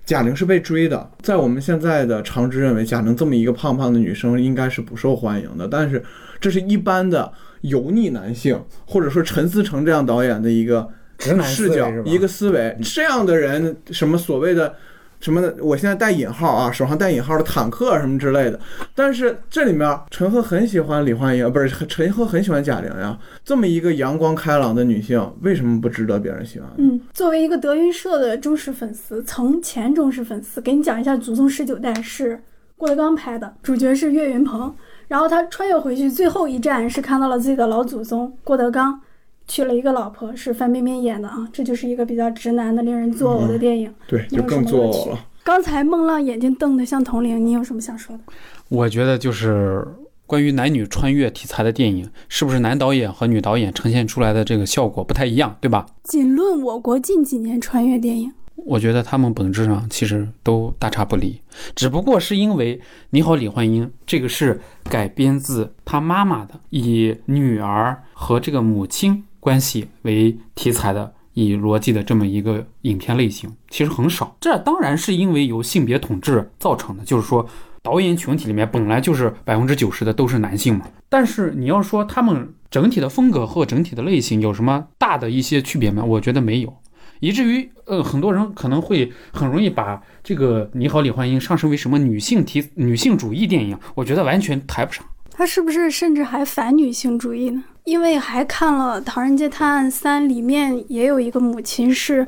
[0.05, 5.69] 贾玲是被追的，在我们现在的常知认为，贾玲这么一个胖胖的女生应该是不受欢迎的。
[5.69, 6.03] 但是，
[6.41, 11.93] 这是一般的油腻男性，或者说陈思诚这样导演的一个直男视角？
[12.07, 12.75] 一个思维。
[12.83, 14.75] 这样的人，什么所谓的
[15.21, 18.59] 什么的，我现在带引号啊，手上带引号的坦克什么之类的。
[18.95, 23.19] 但是这里面陈赫很喜欢李焕英，不是陈赫很喜欢贾玲呀。
[23.45, 26.69] 这么一个阳光开朗的女性，为什么不值得别人喜欢？
[26.77, 32.41] 嗯，作为一个德云社的忠实粉丝，从前忠实粉丝，给你讲一下《祖宗十九代》是
[32.77, 34.75] 郭德纲拍的，主角是岳云鹏。
[35.09, 39.01] 然后他穿越回去，最后一站是看到了自己的老祖宗郭德纲，
[39.49, 41.49] 娶了一个老婆，是范冰冰演的啊。
[41.53, 43.93] 这就是一个比较直男的、令人作呕的电影。
[44.07, 45.19] 对，就更作呕了。
[45.43, 48.23] 刚才孟浪眼睛瞪得像铜铃，你有什么想说的？
[48.69, 49.83] 我觉得就是
[50.27, 55.87] 关于男女穿越题材的电影，是不是男导演和女导演呈现出来的这个效果不太一样，对吧？
[56.05, 61.41] 仅论我国近几年穿越电影，我觉得他们本质上其实都大差不离，
[61.75, 62.77] 只不过是因为
[63.09, 71.15] 《你好，李焕英》这个是改编自他妈妈的，以女儿和这个母亲关系为题材的。
[71.35, 74.37] 以逻辑的这么一个影片类型，其实很少。
[74.41, 77.47] 这当然是因为由性别统治造成的，就是说
[77.81, 80.87] 导演群体里面本来就是百分之九十的都是男性嘛。
[81.09, 86.03] 但是你要说他们整体的风格和整体的类型有什么大的一些区别吗？
[86.05, 86.77] 我觉得没有。
[87.21, 95.05] 以至于呃，很多人可能会很容易把这个《你好，李焕英》上升为什么女性题、女性主义电影，我觉得完全抬不上。
[95.39, 97.63] 他是不是甚至还反女性主义呢？
[97.85, 102.27] 因为还看了《唐人街探案三》，里面也有一个母亲是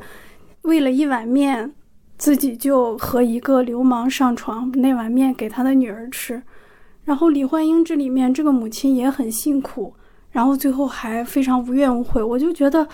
[0.61, 1.73] 为了一碗面，
[2.17, 6.41] 自己就和一个流氓上床，那碗面给他的女儿吃。
[7.03, 9.93] 然后李焕英这里面这个母亲也很辛苦，
[10.31, 12.23] 然后最后还非常无怨无悔。
[12.23, 12.87] 我就觉得，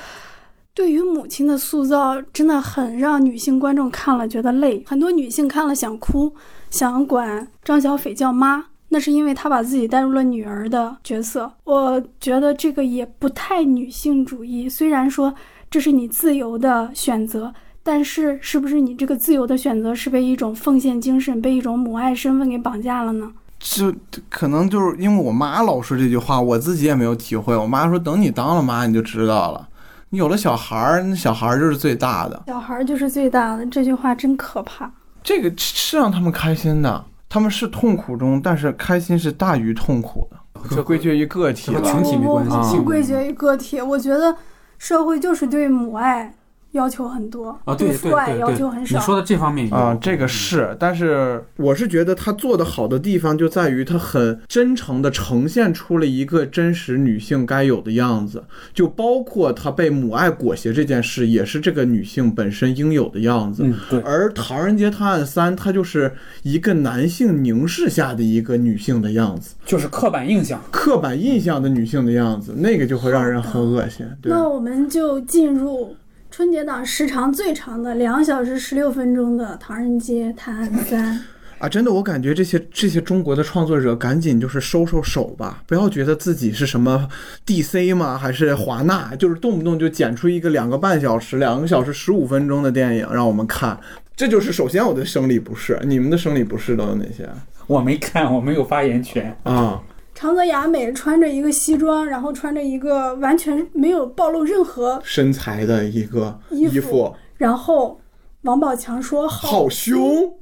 [0.74, 6.34] 对于母亲的塑造真的很让女性观众看了觉得累，很多女性看了想哭，
[6.72, 8.66] 想管张小斐叫妈。
[8.90, 14.70] 那是因为他把自己带入了女儿的角色，我觉得这个也不太女性主义。
[14.70, 15.34] 虽然说
[15.70, 23.32] 这是你自由的选择，但是是不是你这个自由的选择是被一种奉献精神、被一种母爱身份给绑架了呢？
[23.60, 23.94] 就
[24.30, 27.56] 可能就是因为我妈老说这句话，我自己也没有体会。
[27.58, 29.68] 我妈说，等你当了妈，你就知道了。
[30.10, 32.44] 你有了小孩儿，那小孩儿就是最大的。
[32.48, 34.90] 小孩儿就是最大的，这句话真可怕。
[35.24, 37.04] 这个是让他们开心的。
[37.30, 40.38] 他们是痛苦中，但是开心是大于痛苦的。
[40.70, 43.80] 这归结于个体了，群体没关系归结于个体。
[43.80, 44.36] 我觉得
[44.78, 46.34] 社会就是对母爱
[46.72, 48.98] 要求很多，啊，对对父爱对对要求很，少。
[48.98, 63.64] 你说的这方面啊，这个是，但是我是觉得他做的好的地方就在于他很真诚的呈现出了一个真实女性该有的样子，就包括她被母爱裹挟这件事，也是这个女性本身应有的样子。
[63.66, 70.62] 嗯，对，而《唐人街探案三》，它就是一个男性凝视下的一个女性的样子，就是刻板印象。
[70.70, 74.06] 刻板印象的女性的样子，那个就会让人很恶心。
[74.22, 75.96] 对，那我们就进入
[76.38, 81.16] 春节档时长最长的两小时十六分钟的《唐人街探案三》。
[81.58, 87.10] 啊，真的，我感觉这些这些中国的创作者赶紧就是收收手吧，不要觉得自己是什么
[87.44, 93.76] DC 吗，还是华纳，就是动不动就剪出一个两个半小时、两个小时十五分钟的电影让我们看。
[94.16, 97.28] 这就是首先我的生理不适，你们的生理不适都有哪些
[97.66, 99.36] 我没看，我没有发言权。
[99.42, 99.82] 啊？
[100.20, 108.02] 长泽雅美穿着一个西装，然后穿着一个完全没有暴露任何，身材的一个衣服衣服，然后
[108.42, 110.34] 王宝强说：“好凶！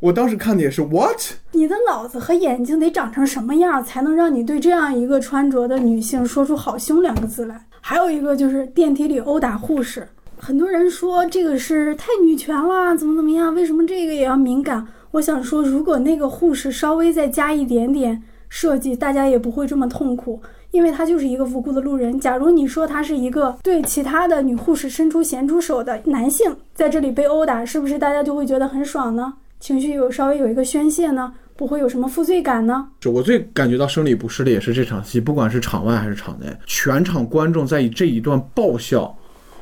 [0.00, 1.20] 我当时看的也是 what？
[1.50, 10.08] 你的脑子和眼睛得长成什么样，才能让你对这样一个穿着的女性说出‘好凶’两个字来？”还有一个就是电梯里殴打护士，
[10.38, 13.54] 很多人说这个是太女权了，怎么怎么样？
[13.54, 14.88] 为什么这个也要敏感？
[15.10, 20.38] 我想说，如果那个护士稍微再加一点点设计，大家也不会这么痛苦，
[20.72, 22.20] 因为他就是一个无辜的路人。
[22.20, 29.32] 假如你说他是一个对其他的女护士伸出咸猪手的男性，在这里被殴打，是不是大家就会觉得很爽呢？
[29.58, 31.32] 情绪有稍微有一个宣泄呢？
[31.56, 32.88] 不会有什么负罪感呢？
[33.00, 39.16] 是我最感觉到生理不适的也是这场戏，不管是场外还是场内，全场观众在以这一段爆笑。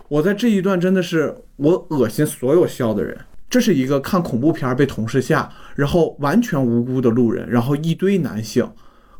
[0.08, 3.16] 我在这一段真的是我恶心所有笑的人。
[3.50, 8.70] 这是一个看恐怖片被同事吓，然后完全无辜的路人，然后一堆男性，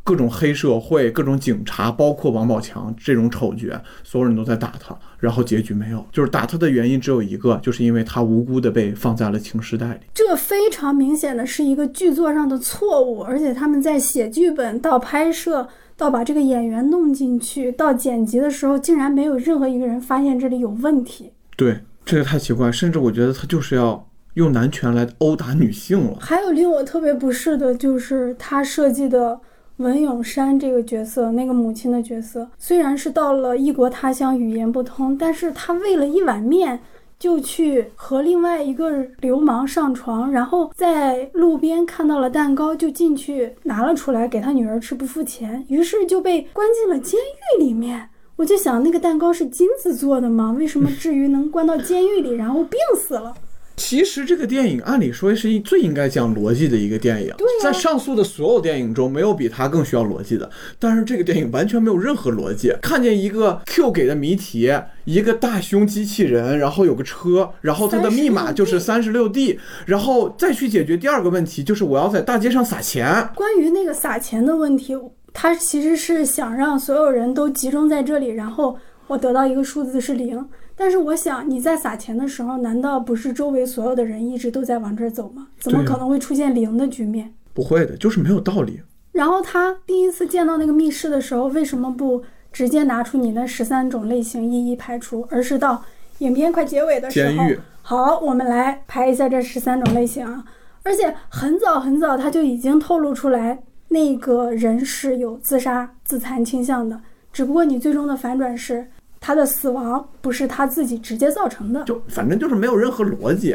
[0.04, 10.00] 各种黑社会、各种警察，包括王宝强这种丑角，所有人都在打他，然后结局没有，就是打他的原因只有一个，就是因为他无辜的被放在了情尸袋里。
[10.14, 21.32] 这非常明显的是一个剧作上的错误，而且他们在写剧本到拍摄到把这个演员弄进去到剪辑的时候，竟然没有任何一个人发现这里有问题。
[21.56, 24.06] 对，这个太奇怪，甚至我觉得他就是要。
[24.34, 26.18] 用男权来殴打女性了。
[26.20, 29.40] 还有令我特别不适的就是他设计的
[29.76, 36.80] 文咏珊这个角色，那个母亲的角色，虽然是到了异国他乡，语言不通，但是他为了一碗面
[37.18, 38.90] 就去和另外一个
[39.20, 48.08] 流氓上床，然后在路边看到了蛋糕就进去拿了出来给他女儿吃，不付钱，于是就被关进了监狱里面。
[48.36, 50.54] 我就想，那个蛋糕是金子做的吗？
[50.58, 53.34] 为什么至于能关到监狱里，然后病死了？
[53.80, 60.48] 其实这个电影按理说是最应该讲逻辑的一个电影，在上述的所有电影中，没有比它更需要逻辑的。
[60.78, 62.70] 但是这个电影完全没有任何逻辑。
[62.82, 64.70] 看见一个 Q 给的谜题，
[65.06, 73.30] 一个大胸机器人，然后有个车，然后它的密码就是三十六 D，然后再去解决第二个问题，就是我要在大街上撒钱。
[73.34, 74.94] 关于那个撒钱的问题，
[75.32, 80.46] 他其实是想让所有人都集中在这里，然后我得到一个数字是零。
[80.80, 85.48] 但是我想，你在撒钱的时候，难道不是周围所有的人一直都在往这儿走吗？
[85.58, 87.34] 怎么可能会出现零的局面？
[87.52, 88.80] 不会的，就是没有道理。
[89.12, 95.84] 然后他第一次见到那个密室的时候，为什么不直接拿出你那十三种类型一一排除，而是到
[96.20, 97.44] 影片快结尾的时候，
[97.82, 100.42] 好，我们来排一下这十三种类型啊！
[100.82, 106.98] 而且很早很早他就已经透露出来，那个人是有自杀自残倾向的，
[107.30, 108.86] 只不过你最终的反转是。
[109.20, 113.50] 他的死亡不是他自己直接造成的，就反正就是没有任何逻辑。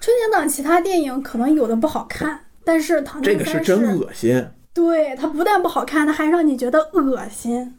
[0.00, 4.46] 春节档其他电影可能有的不好看，但是《唐探三》这个是真恶心。
[4.72, 7.74] 对，它不但不好看，它还让你觉得恶心。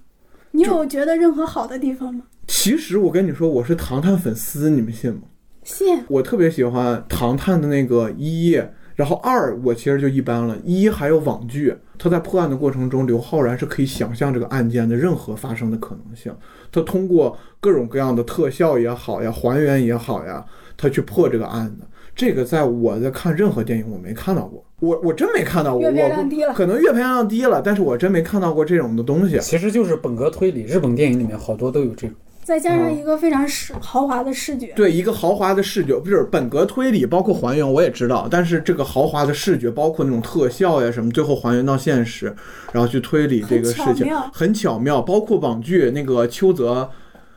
[0.52, 2.26] 你有觉得任何好的地方吗？
[2.48, 5.22] 其实我跟你说，我是唐探粉丝，你们信吗？
[5.64, 6.04] 信。
[6.10, 8.62] 我特别喜欢唐探的那个一。
[9.02, 16.32] 然后二我其实就一般了，一还有网剧，他在破案的过程中，刘昊然是可以想象这个案件的任何发生的可能性，
[16.72, 20.46] 他通过各种各样的特效也好呀，还原也好呀，
[20.78, 21.78] 他去破这个案子。
[22.16, 29.40] 这个在我在看任何电影我没看到过，我我真没看到过，我可能阅片量低了，但是我真没看到过这种的东西。
[29.40, 32.16] 其实就是本格推理，日本电影里面好多都有这种。
[32.44, 42.36] 再加上一个非常视豪华的视觉，对一个豪华的视觉，不是本格推理，包括还原我也知道，但是这个豪华的视觉，包括那种特效呀什么，最后还原到现实，
[42.72, 45.02] 然后去推理这个事情，很巧妙。
[45.02, 46.90] 包括网剧那个邱泽，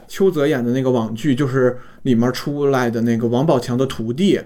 [0.09, 4.41] 邱泽演的那个网剧，就是里面出来的那个王宝强的徒弟。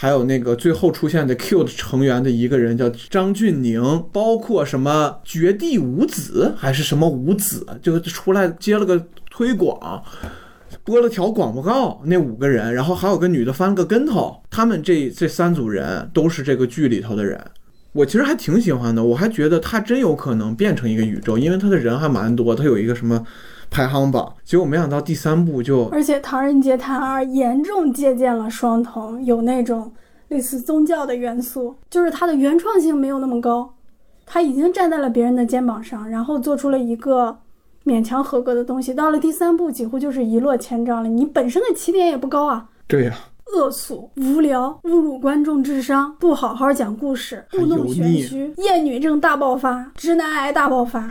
[0.00, 3.82] 还有那个最后出现的 Q 的成员的一个人叫张峻宁，
[4.12, 10.00] 包括什么绝地五子还是什么五子，就出来接了个推广，
[10.84, 12.00] 播了条广播告。
[12.04, 17.36] 那五个人，然后还有个女的翻了个跟头，他们这这三组人都是这个剧里头的人。
[17.90, 23.26] 我其实还挺喜欢的，我还觉得他真有可能变成一个宇宙，因为他的人还蛮多，他有一个什么。
[23.70, 29.92] 排行榜，结果没想到第三部就，而且《唐人街探二》严重借鉴了双瞳，有那种
[30.28, 33.72] 类似宗教的元素，就是它的原创性没有那么高，
[34.26, 37.38] 他已经站在了别人的肩膀上，然后做出了一个
[37.84, 38.92] 勉强合格的东西。
[38.92, 41.08] 到了第三部，几乎就是一落千丈了。
[41.08, 43.14] 你本身的起点也不高啊，对呀，
[43.54, 51.10] 恶俗、无聊、侮辱观众智商，不好好讲故事，故弄玄虚，厌女症大爆发，直男癌大爆发。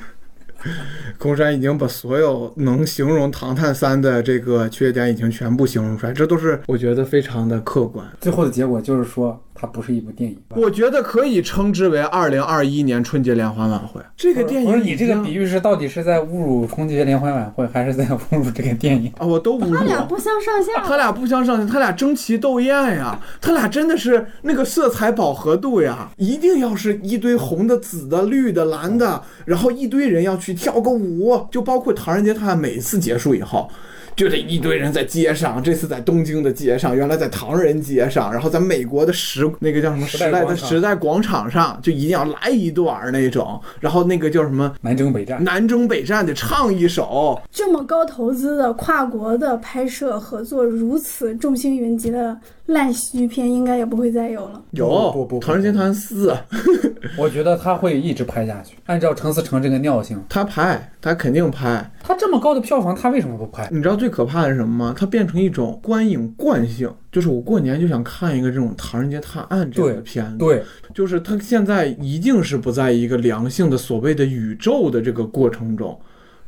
[1.17, 8.05] 空山已经把所有能形容《唐探三》的这个缺点已经全部形容出来，这都是我觉得非常的客观。
[8.21, 9.41] 最后的结果就是说。
[9.59, 13.99] 它不是一部电影，我觉得可以称之为二零二一年春节联欢晚会。
[14.15, 19.25] 这个电影，你这个比喻是到底是在侮辱春节联欢晚会，还是在侮辱这个电影啊？
[19.25, 19.75] 我都侮辱。
[19.75, 33.69] 他俩不相上下，他俩不相上下，他俩争奇斗艳呀，他俩真的是那个色彩饱和度呀，一定要是一堆红的、紫的、绿的、蓝的，然后一堆人要去跳个舞，就包括《唐人街探案》，每次结束以后。
[34.15, 52.35] 就这一堆人在街上，这次在东京的街上，原来在唐人街上，然后在美国的时那个叫什么时时代的时代广场上，就一定要来一段儿那种，然后那个叫什么南征北战，南征北战得唱一首，这么高投资的跨国的拍摄合作，如此众星云集的
[52.67, 54.61] 烂喜剧片，应该也不会再有了。
[54.71, 56.31] 有不不不《唐人街探案四》，
[57.17, 58.75] 我觉得他会一直拍下去。
[58.85, 61.89] 按照陈思诚这个尿性，他拍，他肯定拍。
[62.03, 63.69] 他这么高的票房，他为什么不拍？
[63.71, 64.93] 你知道最可怕的是什么吗？
[64.97, 70.37] 它变成一种观影惯性，就是我过年就想看一个这种《唐人街探案》这样的片子。
[70.37, 70.63] 对，
[70.93, 75.97] 就是他现在一定是不在一个良性的所谓的宇宙的这个过程中，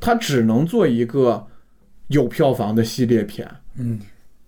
[0.02, 1.46] 他只能做一个
[2.08, 3.50] 有票房的系列片。
[3.78, 3.98] 嗯，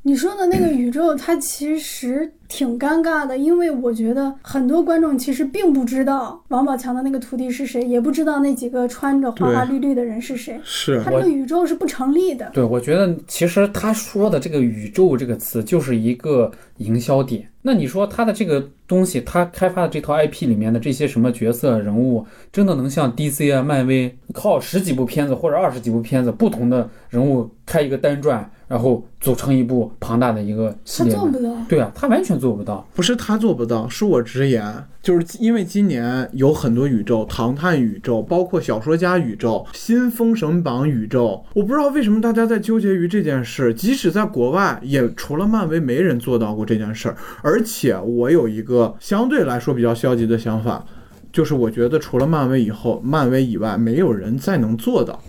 [0.04, 12.50] 你说的那个宇宙，它其实挺尴尬的，因为我觉得很多观众其实并不知道王宝强的那个徒弟是谁，也不知道那几个穿着花花绿绿的人是谁，是他这个宇宙是不成立的。
[12.52, 17.48] 对，我觉得其实他说的这个“宇宙”这个词就是一个营销点。
[17.62, 31.24] 那你说他的这个东西，他开发的这套 IP 里面的这些什么角色人物，真的能像 DC 啊、漫威靠十几部片子或者二十几部片子，不同的人物开一个单传，然后组成一部庞大的一个系列吗？
[31.26, 31.66] 他做不到。
[31.68, 32.88] 对啊，他完全做不到。
[32.96, 33.86] 不是他做不到？
[33.90, 34.64] 是我直言，
[35.02, 43.74] 就是因为今年有很多宇宙，唐探宇宙，包括小说家宇宙、新封神榜宇宙，我不知道为什么大家在纠结于这件事。
[43.74, 47.18] 即使在国外，也除了漫威，没人做到过这件事儿。
[47.42, 50.86] 而且我有一个相对来说比较消极的想法，
[51.34, 55.22] 就是我觉得除了漫威以后，漫威以外，没有人再能做到。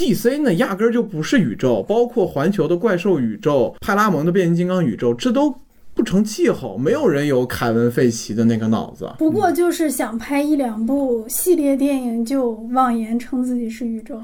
[0.00, 5.54] DC 呢，压根儿就不是宇宙，包括环球的怪兽宇宙、派拉蒙的变形金刚宇宙，这都
[5.92, 6.78] 不成气候。
[6.78, 9.12] 没有人有凯文·费奇的那个脑子。
[9.18, 14.18] 不过就是想拍一两部系列电影，就妄言称自己是宇宙，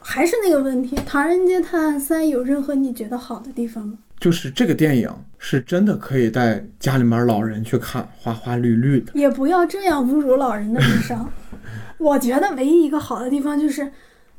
[0.00, 3.96] 还是那个问题，《唐人街探案三》有任何你觉得好的地方吗？
[4.18, 5.08] 就是这个电影
[5.38, 9.12] 是真的可以带家里面老人去看，花花绿绿的。
[9.14, 11.32] 也不要这样侮辱老人的智商。
[11.98, 13.88] 我觉得唯一一个好的地方就是，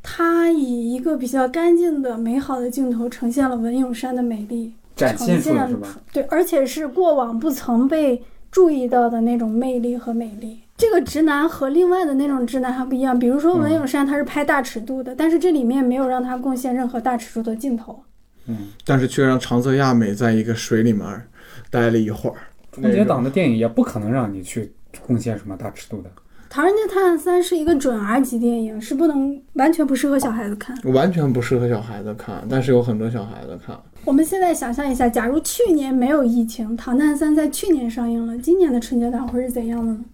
[0.04, 5.68] 它以一个比较干净的、美好的镜头呈现了文咏珊的美丽，展呈现？
[6.12, 10.60] 对，而且是过往不曾被注意到的那种魅力和美丽。
[10.76, 18.04] 这个直男和另外的那种直男还不一样，比如说文咏珊，他是拍大尺度的，但是这里面没有让他贡献任何大尺度的镜头。
[18.46, 21.08] 嗯但是却让长泽亚美在一个水里面
[21.70, 22.36] 待了一会儿。
[22.74, 24.74] 春节档的电影也不可能让你去
[25.06, 26.10] 贡献什么大尺度的。
[26.56, 30.78] 《唐人街探案三》是一个准 R 级电影，是不能完全不适合小孩子看。
[30.94, 33.76] 完全不适合小孩子看，但是有很多小孩子看。
[34.06, 40.06] 我们现在想象一下，假如去年没有疫情，《唐探三》在去年上映了，今年的春节档会是怎样的呢？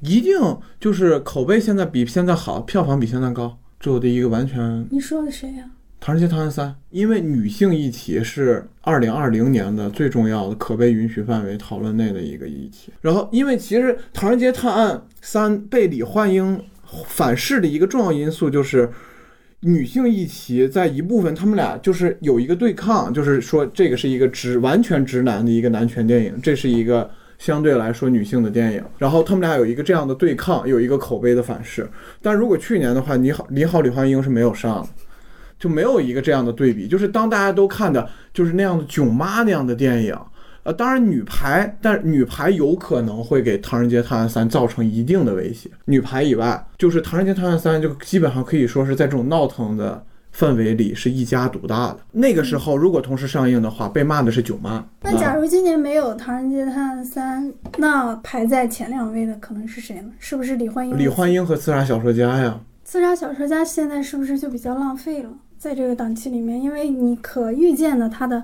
[0.00, 0.36] 一定
[0.80, 3.56] 就是口碑现在比现在好，票房比现在高。
[3.78, 5.62] 这我的一个完全你说的谁呀、
[6.00, 12.92] 《唐人街探案三》，因为女性议题是二零二零年的最重要的可被允许范围讨论内的一个议题。
[13.00, 16.62] 然后，因为其实《唐人街探案三》被李焕英
[17.06, 18.90] 反噬的一个重要因素就是。
[19.62, 31.84] 女性议题在一部分，他们俩就是有一个对抗，就是说这个是一个直完全直男的一个男权电影，这是一个相对来说女性的电影，然后他们俩有一个这样的对抗，有一个口碑的反噬。
[32.22, 34.88] 但如果去年的话，你好，你好，李焕英是没有上的。
[35.58, 40.16] 就没有一个这样的对比，就是当大家都看的就是那样的囧妈那样的电影，
[40.62, 45.70] 呃，当然女排，但女排有可能会给《唐人街探案三》造成一定的威胁。
[45.86, 50.04] 女排以外，就是《唐人街探案三》就基本上可以说是在这种闹腾的
[50.36, 51.98] 氛围里是一家独大的。
[52.12, 54.84] 那个时候如果同时上映的话，被骂的是囧妈。
[55.02, 57.48] 那假啊如今年没有《唐人街探案三》，
[57.78, 60.10] 那排在前两位的可能是谁呢？
[60.18, 60.98] 是不是李焕英？
[60.98, 65.30] 李焕英和刺杀小说家呀，刺杀小说家现在是不是就比较浪费了？
[65.58, 68.40] 在这个档期里面，因为你可预见的它的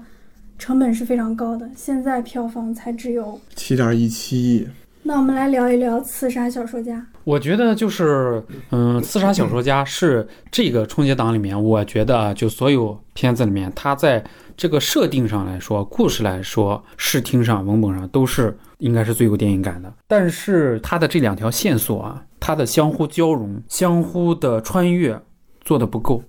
[0.59, 3.41] 成本是非常高的，现在票房才只有。
[3.55, 4.67] 七点一七亿。
[5.05, 6.97] 那我们来聊一聊《刺杀小说家》。
[7.23, 14.25] 我觉得就是，嗯，《刺杀小说家》是这个春节档里面，我觉得啊就所有片子里面，它在
[14.57, 19.93] 这个设定上来说，故事来说，视听上、文本上都是应该是最有电影感的。
[20.09, 25.21] 但是它的这两条线索啊，它的相互交融、相互的穿越
[25.61, 26.25] 做的不够。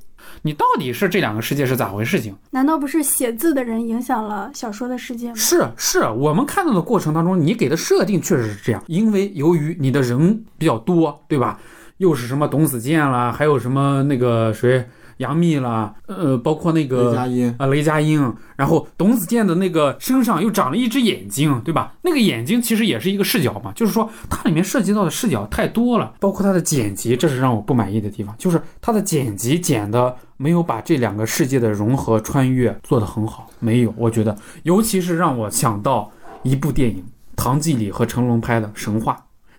[0.46, 2.36] 你到底是这两个世界是咋回事情？
[2.52, 5.34] 难道不是写字的人影响了小说的世界吗？
[5.36, 11.60] 是是，我们看到的过程当中，你给的设定确实是这样，因为由于你的人比较多，对吧？
[11.98, 14.88] 又是什么董子健啦，还有什么那个谁，
[15.18, 21.94] 杨幂啦，呃，包括那个雷个佳音，啊，雷佳音，然后董子健的那个身上又长了一只眼睛，对吧？
[22.02, 36.12] 那个眼睛其实也是一个视角嘛，就是说它里面涉及到的视角太多了，包括它的剪辑，这是让我不满意的地方，就是它的剪辑剪的没有把这两个世界的融合穿越做得很好，没有，我觉得，尤其是让我想到
[36.44, 37.04] 一部电影，
[37.36, 39.14] 唐季礼和成龙拍的《神话》，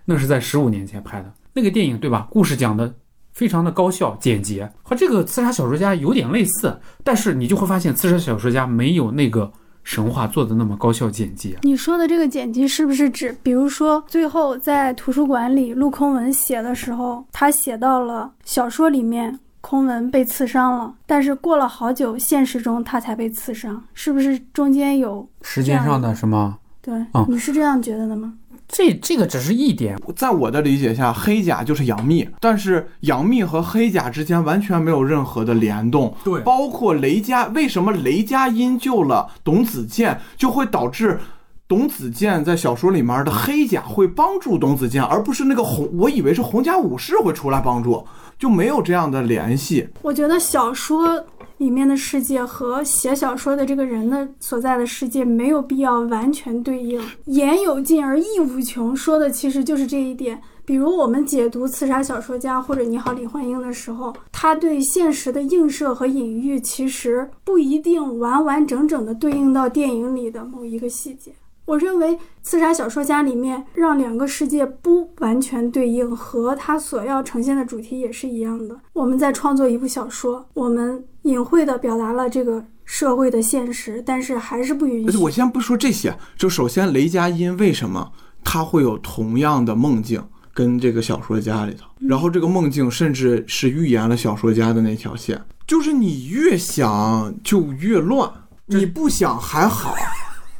[0.05, 2.29] 那是在十五年前拍的那个电影，对吧？
[2.31, 2.93] 故事讲的
[3.37, 6.75] 非常的高效简洁，和这个刺杀小说家有点类似，
[7.05, 9.53] 但是你就会发现刺杀小说家没有那个
[9.85, 11.59] 神话做的那么高效简洁。
[11.61, 26.57] 你说的这个剪辑是不是指，比如说最后在图书馆里陆空文写的时候，他写到了小说里面空文被刺伤了，但是过了好久，现实中他才被刺伤，是不是中间有时间上的什么？
[26.81, 26.95] 对？
[27.13, 28.33] 嗯你是这样觉得的吗？
[28.69, 36.15] 这这个只是一点，在我的理解下，黑甲就是杨幂，但是杨幂和黑甲之间完全没有任何的联动。
[36.25, 41.21] 对包括雷佳，为什么雷佳音救了董子健，就会导致
[41.69, 48.05] 董子健在小说里面的黑甲会帮助董子健，而不是那个红，我以为是红家武士会出来帮助，
[48.39, 49.89] 就没有这样的联系。
[50.03, 51.25] 我觉得小说
[51.59, 60.41] 里面的世界和写小说的这个人的所在的世界没有必要完全对应，言有尽而意无穷，说的其实就是这一点。
[60.65, 71.33] 比如我们解读《刺杀小说家》或者《你好，李焕英》的时候，他对现实的映射和隐喻，其实不一定完完整整的对应到电影里的某一个细节。
[71.67, 78.77] 我认为《刺杀小说家》里面让两个世界不完全对应，和它所要呈现的主题也是一样的。
[78.93, 85.19] 我们在创作一部小说，我们隐晦的表达了这个社会的现实，但是还是不允许。
[85.19, 88.13] 我先不说这些，就首先雷佳音为什么
[88.45, 90.23] 他会有同样的梦境
[90.55, 98.31] 跟这个小说家里头，然后这个梦境甚至是预言了小说家的那条线，就是你越想就越乱，
[98.67, 99.95] 你不想还好。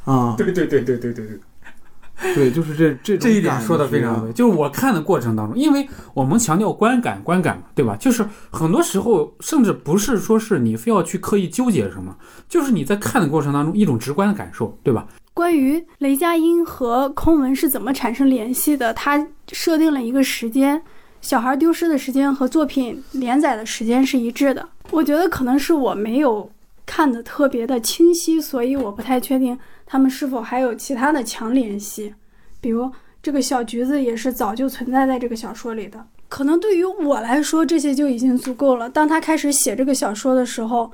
[0.03, 1.39] 啊，对对对对对对对。
[2.33, 7.95] 对，就是这这种这一点说的非常对，就是我看的过程当中，因为我们强调观感，观感嘛，对吧？
[7.97, 12.15] 就是很多时候，甚至不是说是你非要去刻意纠结什么，
[12.49, 15.07] 就是你在看的过程当中一种直观的感受，对吧？
[15.33, 20.81] 关于雷佳音和空文是怎么产生联系的，他设定了一个时间，
[21.21, 24.67] 小孩丢失的时间和作品连载的时间是一致的。
[24.89, 26.49] 我觉得可能是我没有
[26.87, 29.55] 看得特别的清晰，所以我不太确定
[29.87, 32.13] 他们是否还有其他的强联系，
[32.61, 32.91] 比如
[33.23, 36.05] 这个小橘子也是早就存在在这个小说里的。
[36.27, 38.89] 可能对于我来说，这些就已经足够了。
[38.89, 40.91] 当他开始写这个小说的时候，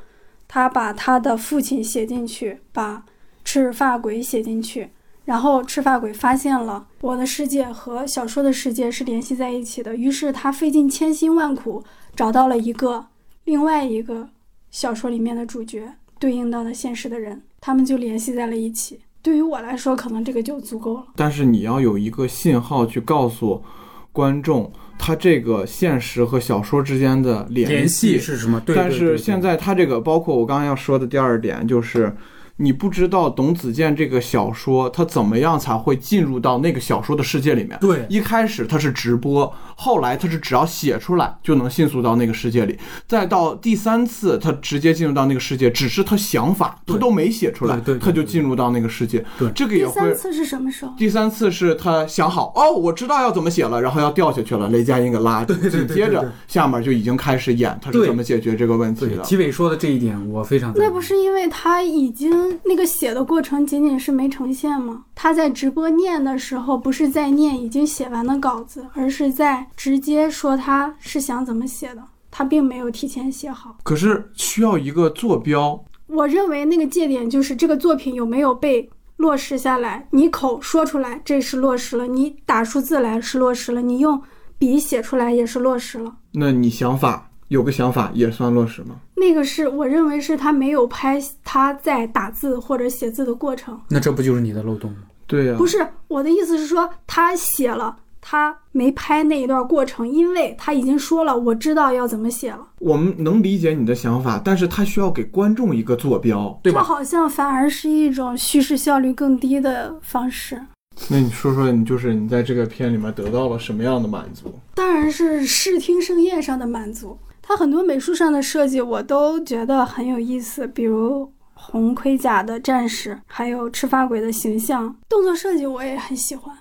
[0.47, 3.03] 他把他的父亲写进去，把
[3.43, 4.91] 赤发鬼写进去，
[5.25, 11.83] 然后赤发鬼发现了我的世界和小说的世界是联系在一起的，于是他费尽千辛万苦
[12.15, 13.07] 找到了一个
[13.45, 14.29] 另外一个
[14.69, 18.99] 小说里面的主角对应到的现实的人，他们就联系在了一起。
[19.21, 21.05] 对于我来说，可能这个就足够了。
[21.15, 23.63] 但是你要有一个信号去告诉
[24.11, 28.59] 观众，他这个现实和小说之间的联联系是什么？
[28.59, 32.13] 对，但对是现在他这个，包括我刚刚要说的第二点，就是
[32.57, 37.77] 你不知道董子健这个小说他怎么样才会进入到那个小说的世界里面。
[37.81, 42.77] 对一开始他是直播，后来他是只要写出来就能迅速到那个世界里，
[43.07, 49.25] 再到第三次他直接进入到那个世界，只是他想法他都没写出来对他就进入到那个世界。
[49.39, 50.15] 对这个也会第三。
[50.15, 50.93] 次是什么时候？
[50.95, 59.23] 第三次是他想好哦，我知道要怎么写了，然后要掉下去了，雷佳音给拉住，紧接着下面就已经开始演他是怎么解决这个问题对，的。
[59.23, 65.05] 齐伟说的这一点我非常那不是因为他已经那个写的过程仅仅是没呈现吗？
[65.13, 73.77] 他在直播念的时候，不是在念已经写完的稿子，而是在直接说他是想怎么写的，他并没有提前写好。
[73.83, 80.07] 可是需要一个坐标，我认为那个界点就是这个作品有没有被落实下来。
[80.11, 84.21] 你口说出来，这是落实了；你打出字来是落实了；你用
[84.57, 86.15] 笔写出来也是落实了。
[86.33, 88.95] 那你想法有个想法也算落实吗？
[89.15, 93.79] 那个是我认为是他没有拍他在打字或者写字的过程。
[93.89, 94.97] 那这不就是你的漏洞吗？
[95.27, 102.67] 对呀、不是我的意思是说，他写了，他没拍那一段过程，因为他已经说了，我知道要怎么写了。
[102.79, 106.81] 我们能理解你的想法，但是他需要给观众一个坐标，对吧？
[106.81, 110.59] 这好像反而是一种叙事效率更低的方式。
[111.07, 114.59] 那你说说，你就是你在这个片里面得到了什么样的满足？
[114.73, 117.15] 当然是视听盛宴上的满足。
[117.45, 126.55] 它很多美术上的设计我都觉得很有意思，比如红盔甲的战士，还有赤发鬼的形象，动作设计我也很喜欢。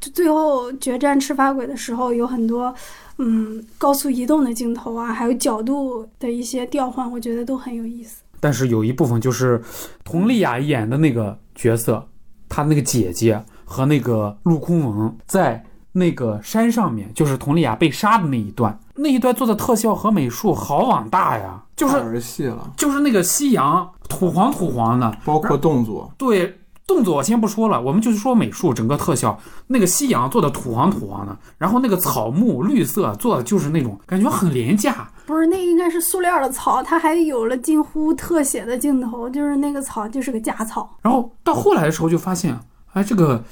[0.00, 2.74] 就最后决战赤发鬼的时候，有很多
[3.18, 8.22] 嗯高速移动的镜头啊，还有角度的一些调换，我觉得都很有意思。
[8.40, 9.62] 但是有一部分就是
[10.02, 12.08] 佟丽娅演的那个角色，
[12.48, 26.58] 她那个姐姐和那个陆空文在那个山上面，就是佟丽娅被杀的那一段，那一段做的特效和美术好往大呀，就是儿戏了，就是那个夕阳土黄土黄的，包括动作，对。
[26.84, 29.38] 动作我先不说了，我们就是说美术，整个特效，
[29.68, 40.90] 那个夕阳做的土黄土黄的，然后那个草木绿色做的就是那种感觉很廉价，不是，那个应该是塑料的草，它还有了近乎特写的镜头，就是那个草就是个假草。
[41.00, 42.58] 然后到后来的时候就发现，
[42.92, 43.42] 哎，这个，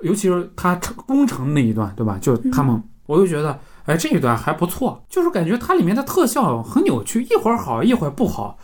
[0.00, 2.18] 尤其是他成攻城那一段，对吧？
[2.20, 3.56] 就他们，我就觉得，
[3.86, 8.58] 哎，这一段还不错，就是感觉它里面的特效很扭曲，一会儿好，一会儿不好。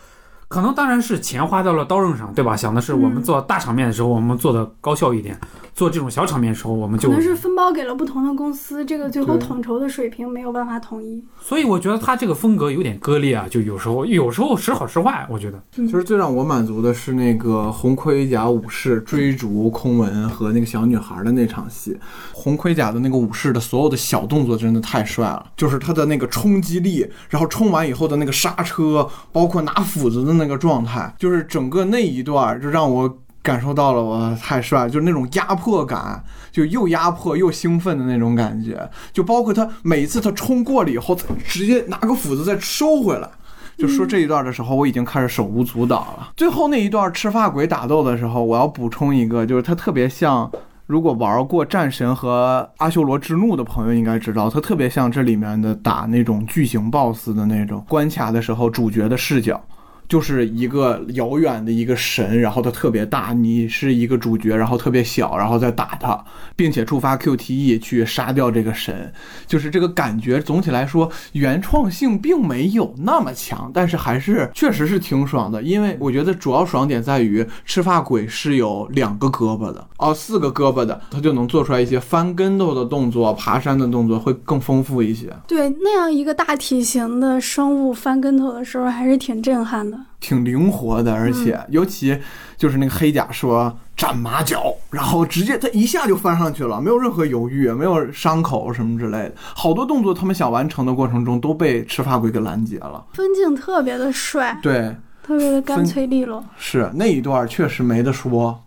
[0.47, 2.55] 可能当然是钱花到了刀刃上，对吧？
[2.55, 5.35] 想的是我们做大场面的时候，我们做的高效一点；
[5.73, 11.21] 做这种小场面的时候，我们就可能是分包给了不同的公司，这个最后统筹的水平没有办法统一。
[11.41, 15.61] 所以我觉得他这个风格有点割裂啊，就有时候有时候时好时坏，我觉得。
[15.71, 21.97] 其实最让我满足的是那个红盔甲武士追逐空文和那个小女孩的那场戏。
[22.31, 33.17] 红盔甲的那个武士的所有的小动作真的太帅了，就是他的那个冲击力，然后冲完以后的那个刹车，包括拿斧子的那个状态，就是整个那一段就让我。
[33.43, 36.21] 感受到了，我太帅，就是那种压迫感，
[36.51, 38.77] 就又压迫又兴奋的那种感觉，
[39.13, 43.29] 就包括他每一次他冲过了以后，直接拿个斧子再收回来，
[43.77, 46.29] 就说这一段的时候，我已经开始手舞足蹈了。
[46.35, 50.51] 最后那一段赤发鬼打斗的时候，我要补充一个，就是它特别像，
[50.85, 59.63] 如果玩过《战神》和《阿修罗之怒》的朋友应该知道，它特别像这里面的打那种巨型 BOSS 的那种关卡的时候，主角的视角。
[60.07, 66.23] 就是一个遥远的一个神，然后它特别大，你是一个主角，然后特别小，然后再打他，
[66.55, 69.11] 并且触发 QTE 去杀掉这个神，
[69.45, 70.39] 就是这个感觉。
[70.39, 75.61] 总体来说，原创性并没有那么强，但是还是确实是挺爽的。
[75.61, 85.33] 因为我觉得主要爽点在于赤发鬼是有两个胳膊的，哦，四个胳膊的，他就能做出来一些翻跟头的动作、爬山的动作，会更丰富一些。
[85.47, 89.96] 对，那样一个大体型的生物翻跟头的时候，还是挺震撼的。
[90.19, 92.19] 挺灵活的，而且尤其
[92.57, 103.05] 就是那个黑甲说斩马脚，然后直接他一下就翻上去了，没有任何犹豫，没有伤口什么之类的，好多动作他们想完成的过程中都被赤发鬼给拦截了。
[103.13, 106.43] 分镜特别的帅，对，特别的干脆利落。
[106.57, 108.63] 是那一段确实没得说。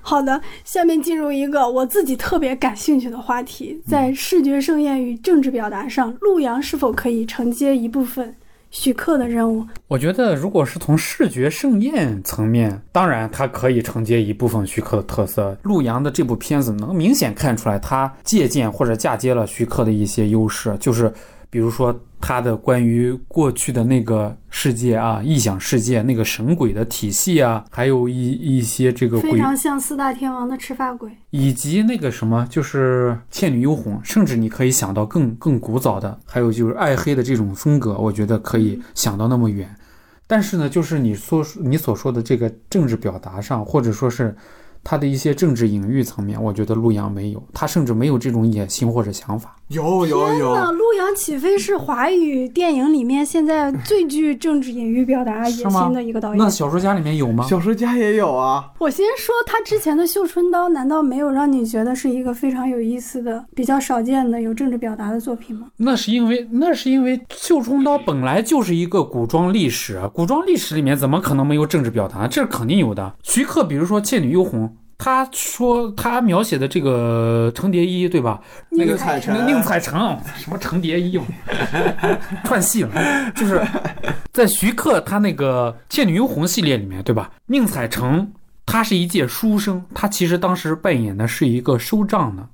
[0.00, 8.34] 好的，下面进入一个我自己特别感兴趣的话题，在视觉盛宴与政治表达上，陆阳是否可以承接一部分？
[8.70, 15.56] 徐克的任务，我觉得如果是从视觉盛宴层面，当然它可以承接一部分徐克的特色。
[15.62, 21.10] 陆阳的这部片子能明显看出来，他借鉴或者嫁接了徐克的一些优势，就是
[21.50, 31.10] 比如说他的关于过去的那个世界啊，异想世界那个神鬼的体系啊，还有一一些这个非，常像四大天王的赤发鬼。
[31.30, 39.74] 以及那个什么，就是《倩女幽魂》，甚至你可以想到更更古早的，还有就是暗黑的这种风格，我觉得可以想到那么远。
[40.26, 44.36] 但是呢，就是你说你所说的这个政治表达上，或者说是
[44.84, 49.56] 他的一些政治隐喻层面，我觉得陆阳没有，他甚至没有这种野心或者想法。
[49.68, 56.48] 有有天呐，有，陆阳起飞是华语电影里面现在最具政治隐喻表达野心的一个导演那？
[56.48, 57.44] 小说家里面有吗？
[57.46, 58.70] 小说家也有啊。
[58.78, 65.66] 我先说他之前的《绣春刀》，难道没有让你觉得是一个非常有意思的、比较少见的有政治表达的作品吗？
[65.76, 72.26] 那是因为那是因为《绣春刀》本来就是一个古装历史啊，古装历史里面怎么可能没有政治表达？
[72.26, 73.12] 这是肯定有的。
[73.22, 74.62] 徐克，比如说《倩女幽魂》，
[74.98, 78.40] 他说他描写的这个程蝶衣，对吧？
[78.68, 79.94] 那个宁采臣宁采臣，
[80.36, 81.18] 什么程蝶衣，
[82.44, 82.90] 串戏了。
[83.32, 83.64] 就是
[84.32, 87.30] 在徐克他那个《倩女幽魂》系列里面，对吧？
[87.46, 88.30] 宁采臣
[88.66, 92.46] 他是一介书生，他其实当时扮演的是一个收账的，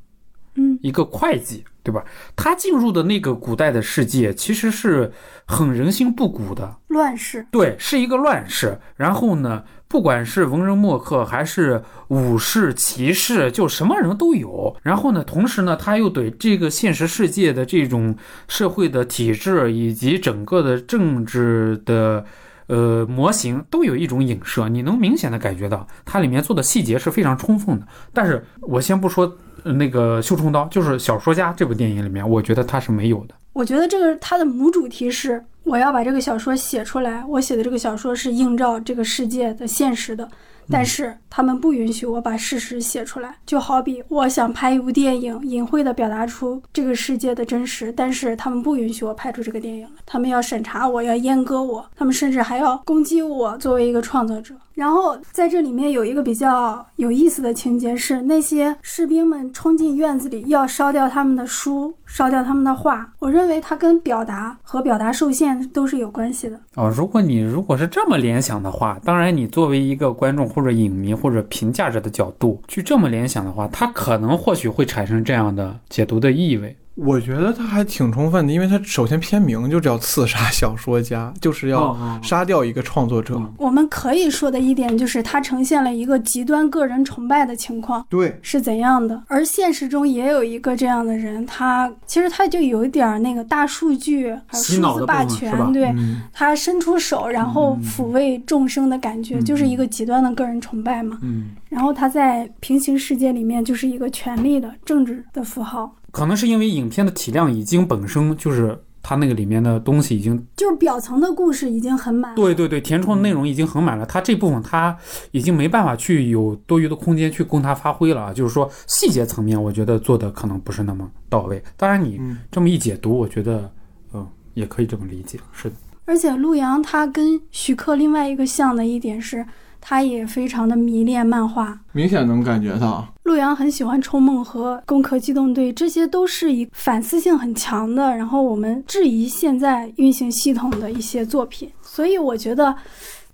[0.56, 2.04] 嗯，一个会计，对吧？
[2.36, 5.10] 他进入的那个古代的世界，其实是
[5.46, 7.46] 很人心不古的，乱世。
[7.50, 8.78] 对，是一个乱世。
[8.96, 9.64] 然后呢，
[9.94, 14.76] 不管是文人墨客，还是武士、骑士，就什么人都有。
[14.82, 18.16] 然后呢，同时呢，他又对这个现实世界的这种
[18.48, 22.24] 社会的体制以及整个的政治的。
[22.66, 27.86] 呃，模型都有一种影射，你能明显的感觉到它里面做的细节是非常充分的。
[28.12, 29.30] 但是我先不说
[29.62, 33.34] 那个《绣春刀》，就是《小说家》这部电影里面，我觉得它是没有的。
[33.54, 40.28] 我觉得这个它的母主题是我要把这个小说写出来，我写的这个小说是映照这个世界的现实的。
[40.70, 43.36] 但是他们不允许我把事实写出来。
[43.44, 54.54] 就好比我想拍一部电影，隐晦的表达出这个世界的真实，但是他们不允许我拍出这个电影，他们要审查我，要阉割我，他们甚至还要攻击我作为一个创作者。
[54.74, 63.08] 然后在这里面有一个比较有意思的情节是，那些士兵们冲进院子里要烧掉他们的书，烧掉他们的画。
[63.20, 66.60] 我认为它跟表达和表达受限都是有关系的。
[66.74, 76.76] 哦，如果你如果是这么联想的话，当然你作为一个观众或者影迷或者评价者的角度去这么联想的话，它可能或许会产生这样的解读的意味。
[76.94, 83.34] 我觉得他还挺充分的，因为他首先片名就叫《刺杀小说家》，就是要哦杀掉一个创作者。
[83.36, 83.52] 嗯。
[83.58, 96.22] 我们可以说的一点就是，他呈现了一个极端个人崇拜的情况对，是怎样的，而现实中也有一个这样的人，他其实他就有一点儿那个大数据还有数字霸权，对、嗯。
[96.32, 99.44] 他伸出手然后抚慰众生的感觉，嗯。
[99.44, 101.18] 就是一个极端的个人崇拜嘛。
[101.22, 112.36] 嗯，然后他在平行世界里面就是一个权力的政治的符号，可能是因为影片的体量已经本身就是它那个里面的东西已经就是表层的故事已经很满了。
[112.36, 114.96] 对对对，填充的内容已经很满了，它这部分它
[115.32, 118.32] 已经没办法去有多余的空间去供它发挥了啊。
[118.32, 121.60] 就是说细节层面，我觉得做的可能不是那么到位。
[121.76, 123.68] 当然你嗯这么一解读，我觉得
[124.12, 125.74] 嗯也可以这么理解，是的。
[126.06, 129.44] 而且陆阳他跟徐克另外一个像的一点是，
[129.86, 131.78] 他也非常的迷恋漫画。
[131.92, 133.06] 明显能感觉到。
[133.24, 141.70] 陆阳很喜欢《冲梦》和《攻壳机动队》，这些都是以反思性很强的，然后我们质疑现在运行系统的一些作品。
[141.82, 142.74] 所以我觉得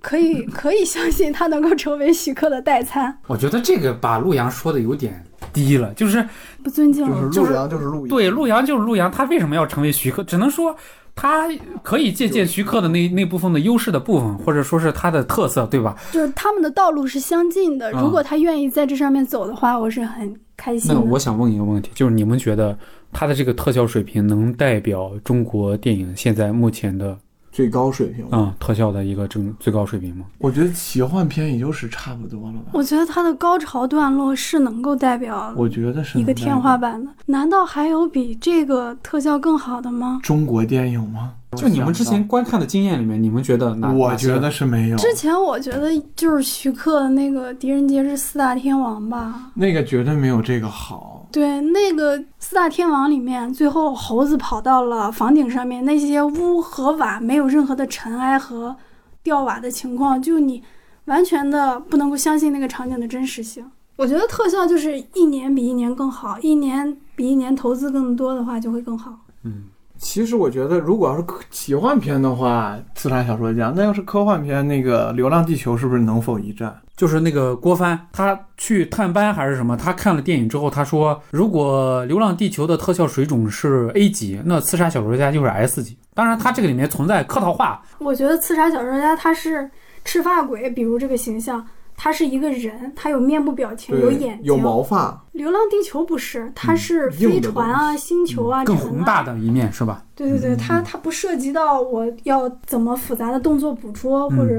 [0.00, 6.26] 可以 可以相信他能够成为徐克的代餐，我觉得这个把陆阳说的有点低了，就是
[6.62, 7.30] 不尊敬了。
[7.30, 8.08] 就是陆阳，就是陆阳。
[8.08, 10.22] 对陆阳就是陆阳，他为什么要成为徐克？
[10.24, 10.74] 只能说
[11.20, 11.46] 他
[11.82, 15.94] 可以借鉴徐克的那那部分的优势的部分，或者说是他的特色，对吧？
[16.12, 20.94] 就是他们的道路是相近的，啊如果他愿意在这上面走的话，我是很开心的。
[20.94, 22.74] 那我想问一个问题，就是你们觉得
[23.12, 27.14] 他的这个特效水平能代表中国电影现在目前的
[27.52, 28.26] 最高水平。
[28.32, 30.24] 嗯特效的一个正最高水平吗？
[30.38, 32.70] 我觉得奇幻片也就是差不多了吧。
[32.72, 37.02] 我觉得它的高潮段落是能够代表我觉得是一个天花板。
[37.04, 37.10] 的。
[37.26, 40.20] 难道还有比这个特效更好的吗？
[40.22, 41.32] 中国电影吗？
[41.56, 43.92] 就你们之前观看的经验里面，你们觉得哪？
[43.92, 44.96] 我觉得是没有。
[44.98, 49.50] 之前我觉得就是徐克的那个《狄仁杰是四大天王》吧。
[49.54, 51.19] 那个绝对没有这个好。
[51.32, 58.76] 对，那个四大天王里面，最后猴子跑到了房顶上面，那些屋和瓦没有任何的尘埃和
[59.22, 60.62] 掉瓦的情况，就你
[61.04, 63.70] 完全的不能够相信那个场景的真实性。
[63.96, 69.18] 我觉得特效就是一年比一年更好，一年比一年投资更多的话就会更好。
[69.44, 69.64] 嗯，
[70.00, 76.74] 其实我觉得，如果要是科奇幻片的话，《刺杀小说家》；那要是科幻片，那个《流浪地球》是不是能否一战？
[76.96, 79.76] 就是那个郭帆，他去探班还是什么？
[79.76, 85.96] 他看了电影之后，他说，如果《流浪地球》的特效水准是 A 级，那《刺杀小说家》就是 S 级。
[86.14, 89.70] 当然，他这个里面存在客套话，我觉得刺杀小说家他是
[90.04, 91.64] 赤发鬼，比如这个形象，
[91.96, 99.22] 他是一个人，他有面部表情，有眼睛，有毛发，流浪地球不是，它是飞船啊、星球啊、更宏大。
[99.22, 100.02] 的一面是吧？
[100.14, 104.52] 对对对，它它不涉及到我要怎么复杂的动作捕捉或者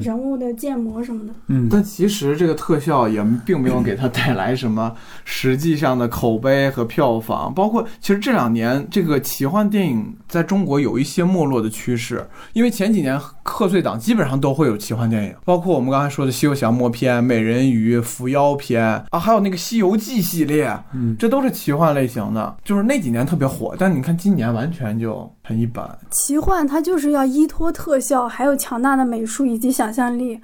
[0.00, 1.34] 人物的建模什么的。
[1.48, 4.94] 嗯，但其实这个特效也并没有给它带来什么
[5.26, 7.52] 实际上的口碑和票房。
[7.52, 23.74] 包括其实这两年这个奇幻电影在中国有一些没落的趋势，因为前几年贺岁档基本上都会有奇幻电影，包括我们刚才说的《西游降魔篇》《美人鱼》《伏妖篇》啊，还有那个《西游记》系列，嗯这都是奇幻类型的，就是那几年特别火。
[23.78, 25.86] 但你看今年完全就很一般。
[26.10, 30.40] 奇幻它就是要依托特效，还有强大的美术以及想象力。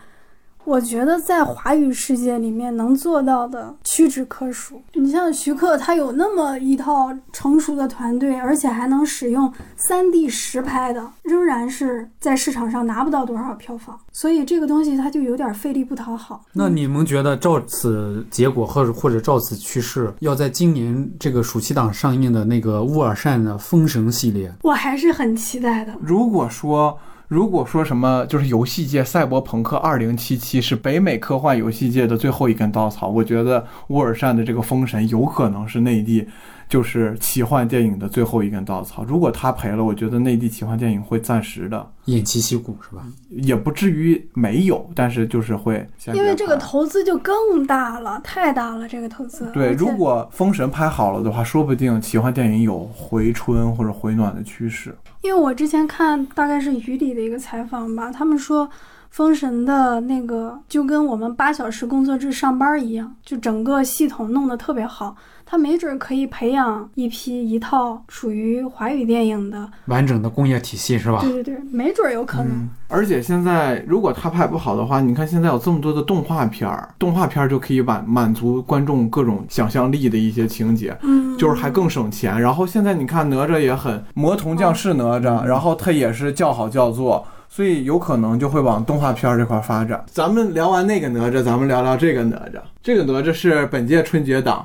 [0.64, 4.80] 我觉得在华语世界里面能做到的屈指可数。
[4.94, 13.98] 你像徐克，他有那么一套成熟的团队，而且还能使用三 D 实拍的，仍然是在市场上拿不到多少票房。
[14.12, 16.44] 所以这个东西它就有点费力不讨好。
[16.52, 25.94] 那你们觉得照此结果或者或者照此趋势，要在今年这个暑期档上映的那个乌尔善的《封神》系列，我还是很期待的。
[26.00, 26.96] 如果说
[27.30, 30.18] 如果说什么就是游戏界《赛博朋克2077》
[30.60, 36.26] 是北美科幻游戏界的最后一根稻草，我觉得乌尔善的这个《封神》有可能是内地
[36.70, 39.04] 就是奇幻电影的最后一根稻草。
[39.04, 43.02] 如果他赔了，我觉得内地奇幻电影会暂时的，偃旗息鼓是吧？
[43.28, 49.50] 也不至于没有，但是就是会因为这个投资就更大了，太大了，这个投资。
[49.52, 54.96] 对，如果《封神》拍好了的话，说不定奇幻电影有回春或者回暖的趋势。
[55.22, 58.64] 因为我之前看大概是于理的一个采访吧，他们说
[59.10, 65.16] 《封神的那个就跟我们八小时工作制上班一样，就整个系统弄得特别好。
[65.50, 71.18] 他没准可以培养一批一套属于华语电影的，完整的工业体系是吧？
[71.22, 72.52] 对对对，没准有可能。
[72.52, 82.40] 嗯，而且现在如果他拍不好的话，你看现在有这么多的动画片儿，动画片儿就可以满满足观众各种想象力的一些情节，嗯，就是还更省钱。
[82.40, 87.26] 然后现在你看哪吒也很魔童降世哪吒，然后他也是叫好叫座。
[87.48, 90.00] 所以有可能就会往动画片儿这块儿发展。
[90.06, 92.60] 咱们聊完那个哪吒，咱们聊聊这个哪吒。
[92.80, 94.64] 这个哪吒是本届春节档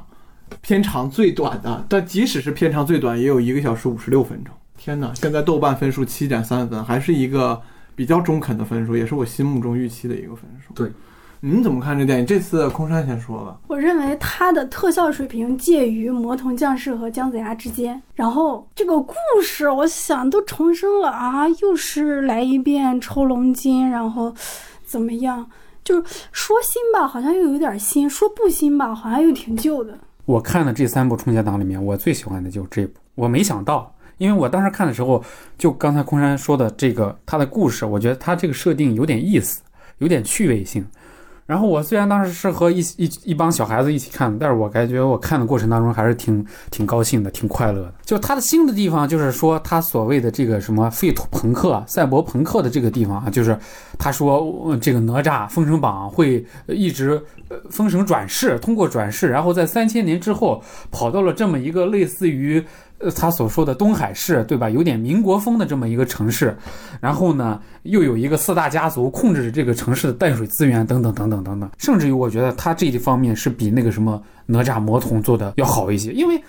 [0.62, 4.54] 片长最短的，但即使是片长最短，也有一个小时五十六分钟。
[4.78, 5.12] 天哪！
[5.16, 7.62] 现在豆瓣分数七点三分，还是一个
[7.96, 10.74] 比较中肯的分数，也是我心目中预期的一个分数。
[10.74, 10.92] 对，
[11.40, 12.26] 您怎么看这电影？
[12.26, 13.58] 这次空山先说吧。
[13.68, 18.00] 我认为它的特效水平介于《魔童降世》和《姜子牙》之间。
[18.14, 24.36] 然后这个故事，我想都重生了啊，又是来一遍抽龙筋，然后
[24.84, 25.50] 怎么样？
[25.84, 29.98] 就是说新吧，好像又有点新；说不新吧，好像又挺旧的。
[30.26, 33.00] 我看的这三部春节档里面，我最喜欢的就是这部。
[33.14, 35.24] 我没想到，因为我当时看的时候，
[35.58, 39.62] 就刚才空山说的这个他的故事，我觉得他这个设定有点意思，
[40.00, 40.86] 有点趣味性。
[41.46, 47.94] 然后我虽然当时是和一一一帮小孩子一起看的，但是我感觉我看的过程当中还是挺挺高兴的，挺快乐的。
[48.04, 53.58] 就他的新的地方，就是说他所谓的这个什么废土朋克、赛博朋克的这个地方啊，就是
[54.00, 62.64] 他说这个哪吒封神榜会一直呃封神转世，通过转世，然后在三千年之后跑到了这么一个类似于。
[63.00, 64.70] 呃，他所说的东海市，对吧？
[64.70, 66.58] 有点民国风的这么一个城市，
[67.02, 71.70] 然后呢，又有一个四大家族控制着这个城市的淡水资源，等等等等等等。
[71.78, 76.42] 甚至于，我觉得他这一方面是比那个什么哪吒魔童做的要好一些，因为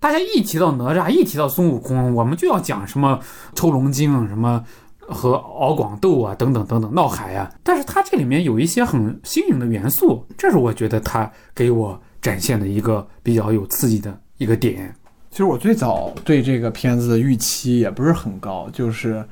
[0.00, 3.20] 大家一提到哪吒，一提到孙悟空，我们就要讲什么
[3.54, 4.64] 抽龙筋，什么
[4.98, 7.52] 和敖广斗啊，等等等等，闹海啊。
[7.62, 14.92] 但是他这里面有一些很新颖的元素，这是我觉得他给我展现的一个比较有刺激的一个点。
[15.32, 19.24] 其实我最早对这个片子的预期也不是很高，就是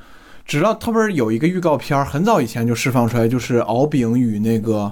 [0.46, 4.90] 直到它不是有一个预告片，很早以前就释放出来，就是敖丙与那个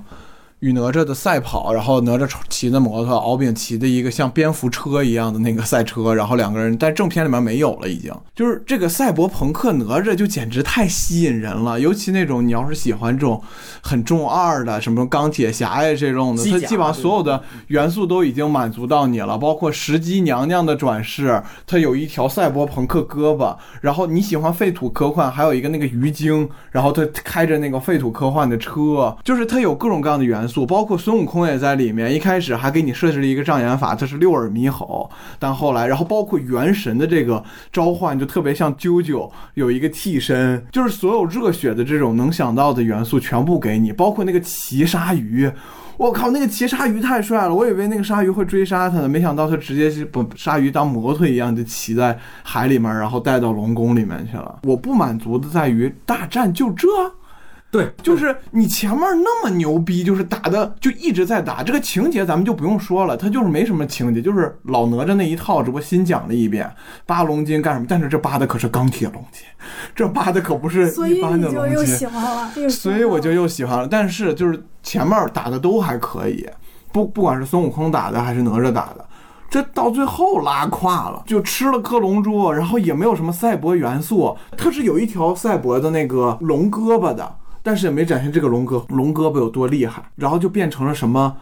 [0.60, 8.12] 与哪吒的赛跑，然后哪吒骑的摩托，敖丙骑的一个像蝙蝠车一样的那个赛车，然后两个人在正片里面没有了，已经。
[8.34, 13.40] 就是这个赛博朋克哪吒就简直太吸引人了，尤其那种你要是喜欢这种
[13.80, 32.12] 很中二的，什么钢铁侠呀这种的，机甲它基本上所有的元素都已经满足到你了，包括石矶娘娘的转世，它有一条赛博朋克胳膊，然后你喜欢废土科幻，还有一个那个鱼精，然后他开着那个废土科幻的车，就是它有各种各样的元素，包括孙悟空也在里面。
[32.14, 37.42] 一开始还给你设置了一个障眼法，它是六耳猕猴，但后来，然后包括元神的这个
[37.72, 45.50] 召唤，就特别像啾啾有一个替身，就是所有热血的这种能想到的元素全部给你，包括那个骑鲨鱼。
[45.96, 47.52] 我靠，那个骑鲨鱼太帅了！
[47.52, 54.60] 我以为那个鲨鱼会追杀他呢，没想到他直接是把鲨鱼当摩托一样就骑在海里面，然后带到龙宫里面去了。
[54.62, 56.86] 我不满足的在于大战就这，
[57.70, 66.70] 对，就是你前面那么牛逼，就是打的就一直在打，这个情节咱们就不用说了，它就是没什么情节，就是老哪吒那一套，只不过新讲了一遍，
[67.04, 67.86] 扒龙筋干什么？
[67.86, 69.42] 但是这扒的可是钢铁龙筋，
[69.94, 71.86] 这扒的可不是所以一般的龙筋。
[71.86, 73.86] 喜欢了，又喜欢了所以我就又喜欢了。
[73.86, 76.48] 但是就是前面打的都还可以，
[76.90, 79.04] 不不管是孙悟空打的还是哪吒打的，
[79.50, 87.36] 这到最后拉胯了，就吃了颗龙珠，然后也没有什么赛博元素，它是有一条赛博的那个龙胳膊的，
[87.68, 91.36] 但是也没展现这个龙哥龙胳膊有多厉害，然后就变成了什么。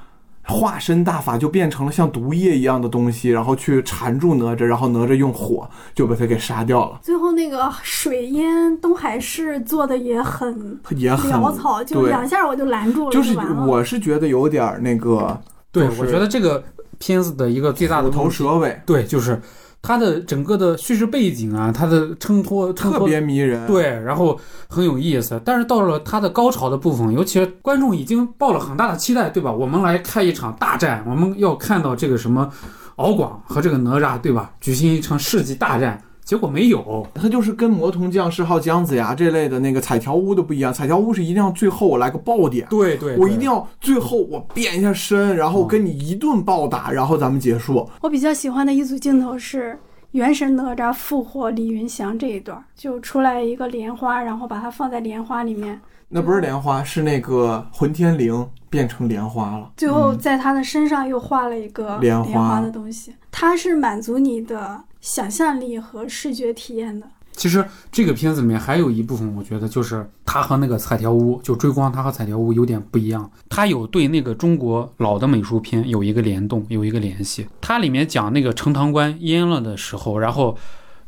[0.48, 13.36] 化身大法就变成了像毒液一样的东西，然后去缠住哪吒，然后哪吒用火就把他给杀掉了，最后那个水淹东海市做的也很也很潦草，就两下我就拦住了，就是。
[13.66, 15.36] 我是觉得有点儿那个
[15.72, 16.62] 对，就是我觉得这个
[16.98, 19.42] 片子的一个最大的虎头蛇尾，对，就是
[19.82, 25.40] 它的整个的叙事背景啊，它的衬托衬特别迷人。，对，然后很有意思。
[25.44, 29.52] 但是到了它的高潮的部分，尤其是观众已经抱了很大的期待，对吧？
[29.52, 32.50] 我们来看一场大战，我们要看到这个什么
[32.96, 34.50] 敖广和这个哪吒，对吧？
[34.60, 37.06] 举行一场世纪大战，结果没有。
[37.14, 40.70] 它就是跟魔童降世号、姜子牙这类的那个彩条屋的不一样。
[40.70, 47.88] 彩条屋是一定要最后我来个爆点，对对我一定要最后我变一下身，然后跟你一顿暴打，然后咱们结束。
[48.02, 49.78] 我比较喜欢的一组镜头是
[50.10, 59.70] 元神哪吒复活李云祥这一段，就出来一个莲花，然后把它放在莲花里面，那不是莲花，是那个混天绫变成莲花了。
[59.76, 67.06] 最后在他的身上又画了一个嗯莲花的东西，它是满足你的想象力和视觉体验的。
[67.30, 73.30] 其实这个片子里面还有一部分，我觉得就是他和那个彩条屋，就追光，他和彩条屋有点不一样。
[73.48, 77.46] 他有对那个中国老的美术片有一个联动，有一个联系。
[77.60, 80.58] 它里面讲那个陈塘关淹了的时候，然后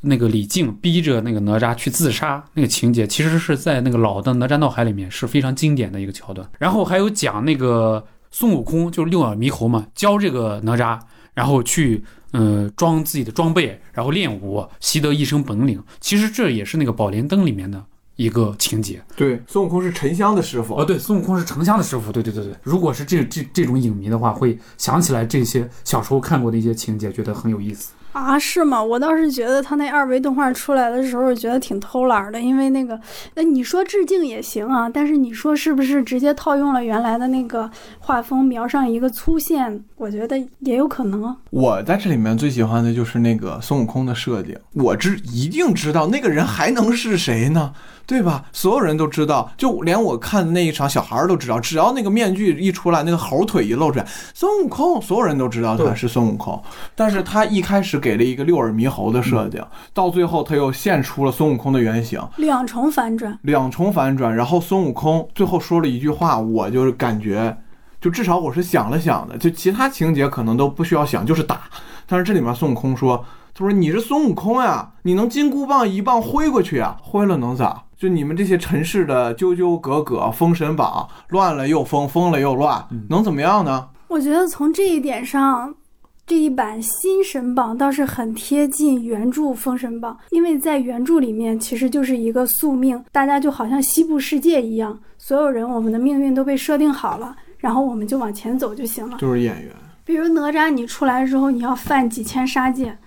[0.03, 6.49] 那个李靖逼着那个哪吒去自杀那个情节，其实是在那个老的《哪吒闹海》里面是非常经典的一个桥段。
[6.61, 11.01] 然后还有讲那个孙悟空，就是六耳猕猴嘛，教这个哪吒，
[11.39, 12.03] 然后去。
[12.33, 15.83] 呃，装自己的装备，然后练武，习得一身本领。
[15.99, 17.83] 其实这也是那个《宝莲灯》里面的
[18.17, 19.03] 一个情节。
[19.17, 20.75] 对，孙悟空是沉香的师傅。
[20.75, 22.13] 哦，对，孙悟空是沉香的师傅。
[22.13, 27.93] 对对对对，如果是这这这种影迷的话，会想起来这些小时候看过的一些情节，觉得很有意思。
[28.19, 28.83] 啊，是吗？
[28.83, 32.99] 我倒是觉得他那二维动画出来的时候，觉得挺偷懒的，因为那个，
[33.35, 39.85] 那你说致敬也行啊，但是你说是不是直接套用了原来的那个画风，描上一个粗线？
[39.97, 41.35] 我觉得也有可能。
[41.51, 47.73] 我在这里面最喜欢的就是那个孙悟空的设定，我知一定知道那个人还能是谁呢？
[48.07, 48.45] 对吧？
[48.53, 51.61] 所有人都知道，就连我看的那一场，小孩儿都知道。
[51.61, 56.59] 只要那个面具一出来，那个猴腿一露出来，孙悟空，所有人都知道他是孙悟空。
[56.95, 64.35] 但是他一开始给了一个六耳猕猴的设定，到最后他又现出了孙悟空的原型，两重反转，两重反转。
[64.35, 67.57] 然后孙悟空最后说了一句话，我就是感觉，
[68.01, 71.63] 就至少我是想了想的，就其他情节可能都不需要想，就是打。
[72.07, 76.97] 但是这里面孙悟空说，他说你是孙悟空呀，你能金箍棒一棒挥过去啊？
[77.03, 77.85] 挥了能咋？
[77.99, 83.89] 就你们这些尘世的纠纠葛葛，封神榜乱了又封，封了又乱，能怎么样呢？
[84.07, 85.75] 我觉得从这一点上，
[86.29, 99.17] 这一版新神榜倒是很贴近原著封神榜，因为在原著里面其实就是一个宿命，大家就好像西部世界一样，所有人我们的命运都被设定好了，然后我们就往前走就行了。
[99.17, 99.73] 就是演员，
[100.05, 102.99] 比如哪吒，你出来之后你要犯几千杀戒。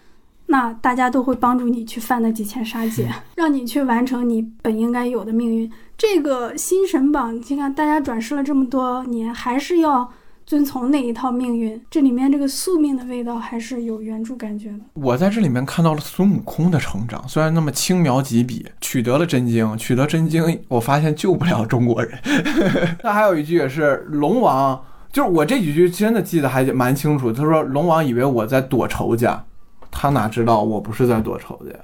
[0.47, 3.07] 那大家都会帮助你去犯那几千杀戒，
[3.38, 5.72] 让你去完成你本应该有的命运。
[5.95, 10.11] 这个新神榜，你看大家转世了这么多年，还是要
[10.51, 11.81] 遵从那一套命运。
[11.89, 14.79] 这里面这个宿命的味道还是有原著感觉的。
[14.95, 22.19] 我在这里面看到了孙悟空的成长，虽然那么轻描几笔，取得了真经，取得真经，我发现救不了中国人。
[22.99, 24.77] 他还有一句也是龙王，
[25.13, 27.31] 就是我这几句真的记得还蛮清楚。
[27.31, 29.41] 他说龙王以为我在躲仇家。
[29.89, 31.79] 他哪知道我不是在躲仇家呀？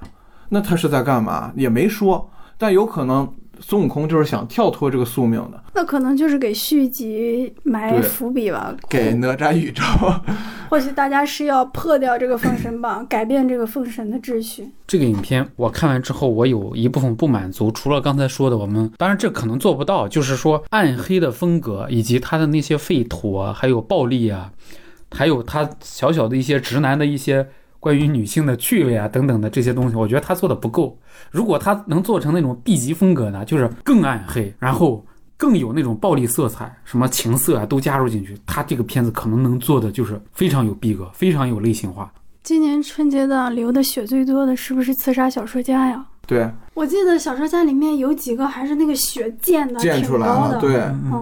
[0.50, 1.54] 那他是在干嘛？
[1.56, 2.30] 也没说。
[2.58, 5.64] 但有可能孙悟空就是想跳脱这个宿命的。
[5.74, 8.76] 那可能就是给续集埋伏笔吧。
[8.90, 9.84] 给哪吒宇宙。
[10.70, 14.70] 或许大家是要破掉这个封神榜，改变这个封神的秩序。
[14.86, 17.72] 这个影片我看完之后，我有一部分不满足。
[17.72, 24.52] 除了刚才说的，我们当然这可能做不到，就是说暗黑的风格以及他的那些废土啊，还有暴力啊，
[25.12, 27.48] 还有他小小的一些直男的一些。
[27.80, 30.98] 关于女性的趣味啊等等的这些东西，我觉得他做的不够。
[31.32, 35.06] 如果他能做成那种 B 级风格呢，就是更暗黑，然后
[35.36, 42.12] 更有那种暴力色彩，什么情色啊都加入进去，他这个片子可能能做的就是非常有逼格，非常有类型化。
[42.44, 46.06] 今年春节档流的血最多的是不是《刺杀小说家》呀？
[46.26, 50.58] 对，我记得《小说家》里面有几个还是那个血溅的，溅出来了。
[50.60, 50.76] 对，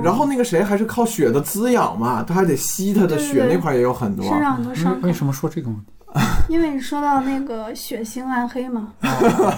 [0.03, 4.25] 然后那个谁还是靠血的滋养嘛，他还得吸他的血，那块也有很多。
[4.25, 4.99] 身上很多伤。
[5.01, 5.69] 为什么说这个？
[6.47, 8.93] 因为说到那个血腥暗黑嘛，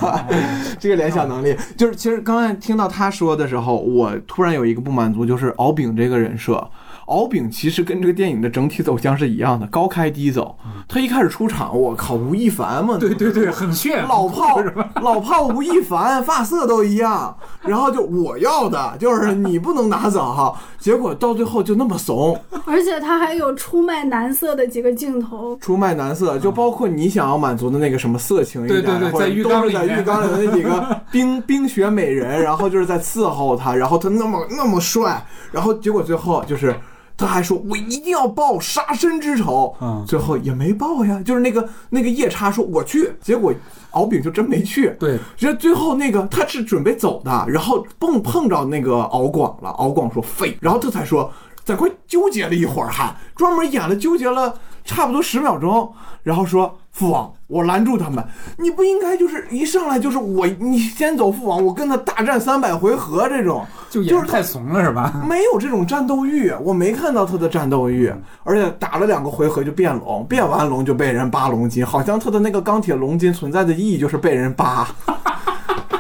[0.80, 6.68] 这个联想能力就是，其实刚才听到他说的时候，我突然有一个不满足，就是敖丙这个人设。
[7.08, 10.58] 敖丙其实跟这个电影的整体走向是一样的，高开低走。
[10.90, 14.62] 他一开始出场，我靠，吴亦凡嘛，对对对，很炫，老炮
[15.02, 17.38] 老炮吴亦凡，发色都一样。
[17.62, 22.38] 然后就我要的就是你不能拿走哈，结果到最后就那么怂。
[22.66, 36.76] 而且他还有出卖男色的几个镜头，出卖男色，就包括你想要满足的那个什么色情一点，对对对，在浴缸里，在浴缸里的那几个冰 冰雪美人，然后就是在伺候他，然后他那么那么帅，然后结果最后就是。
[37.18, 41.20] 他还说：“我一定要报杀身之仇。”嗯，最后也没报呀。
[41.26, 43.52] 就是那个那个夜叉说：“我去。”结果
[43.92, 44.96] 敖丙就真没去。
[45.00, 49.70] 对，这最后那个他是准备走的，然后碰碰着那个敖广了。
[49.72, 51.32] 敖广说：“废。”然后他才说
[51.66, 54.54] ：“在快纠结了一会儿，哈专门演了纠结了
[54.88, 58.26] 差不多十秒钟，然后说。”父王，我拦住他们，
[58.58, 65.24] 你不应该就是一上来就是我，你先走，父王，我跟他大战三百回合这种，就就是太怂了是吧？
[65.30, 68.12] 没有这种战斗欲，我没看到他的战斗欲，
[68.44, 74.88] 而且打了两个回合就变龙，变完龙就被人扒龙筋，好像他的那个钢铁龙筋存在的意义就是被人扒。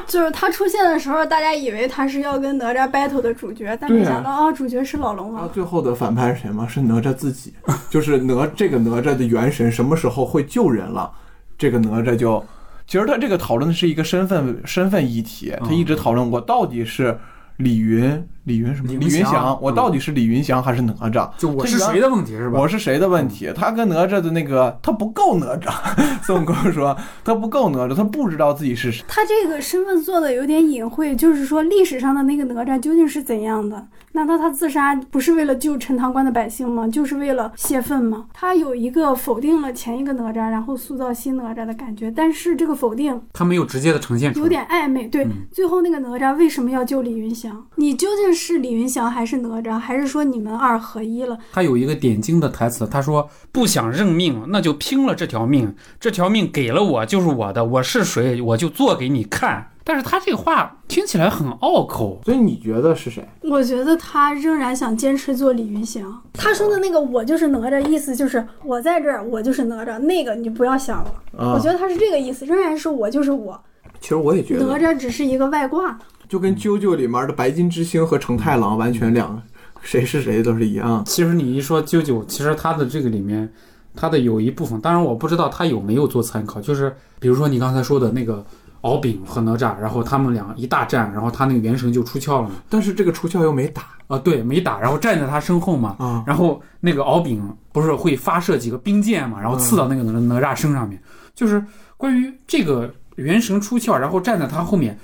[0.07, 5.51] 就是他出现的时候，大家以为他是要跟哪吒 battle 的主角，但没想到啊，主角是老龙王。
[5.51, 6.65] 最后的反派是谁吗？
[6.67, 7.53] 是哪吒自己，
[7.89, 11.11] 就是哪这个哪吒的元神什么时候会救人了？
[11.57, 12.43] 这个哪吒就
[12.87, 17.17] 其实他这个讨论的是一个身份身份议题，他一直讨论我到底是
[17.57, 21.29] 李云李云什么李云祥我嗯到底是李云祥还是哪吒？
[21.37, 22.57] 就我这是谁的问题是吧？
[22.57, 23.51] 我是谁的问题？
[23.53, 25.69] 他跟哪吒的那个他不够哪吒，
[26.23, 26.95] 孙悟空说
[27.25, 29.03] 他不够哪吒，他不知道自己是谁。
[29.05, 33.85] 他这个身份做的有点隐晦，就是说历史上的那个哪吒究竟是怎样的？
[34.13, 36.87] 难道他自杀不是为了救陈塘关的百姓吗？
[36.87, 38.25] 就是为了泄愤吗？
[38.33, 45.05] 他有一个否定了前一个哪吒，然后塑造新哪吒的感觉，但是这个否定他没有直接的呈现出来，有点暧昧。
[45.07, 47.65] 对，嗯最后那个哪吒为什么要救李云祥？
[47.75, 49.77] 你究竟是李云祥还是哪吒？
[49.77, 51.37] 还是说你们二合一了？
[51.51, 55.75] 他有一个点睛的台词，他说不想认命，那就拼了这条命。
[55.99, 59.71] 这条命给了我就是我的，我是谁我就做给你看。
[59.83, 63.25] 但是他这个话听起来很拗口，所以你觉得是谁？
[63.43, 66.21] 我觉得他仍然想坚持做李云祥。
[66.33, 69.97] 他说的那个“我就是哪吒”，意思就是我在这儿，我就是哪吒。
[69.97, 73.57] 那个你不要想了，啊我觉得他是这个意思，仍然是我就是我，
[74.01, 75.97] 其实我也觉得哪吒只是一个外挂。
[76.27, 79.41] 就跟啾啾里面的白金之星和承太郎完全两个，
[79.81, 81.03] 谁是谁都是一样。
[81.05, 83.49] 其实你一说啾啾，其实它的这个里面，
[83.95, 88.45] 它的有一部分，当然我不知道它有没有做参考，就是比如说你刚才说的那个
[88.81, 101.01] 敖丙和哪吒，然后他们俩一大战，然后他那个元神就出窍了嘛，但是这个出窍又没打啊对，没打，然后站在他身后嘛，啊，然后那个敖丙不是会发射几个冰箭嘛，然后刺到那个哪哪吒身上面，
[101.33, 101.63] 就是
[101.97, 104.97] 关于这个元神出窍，然后站在他后面，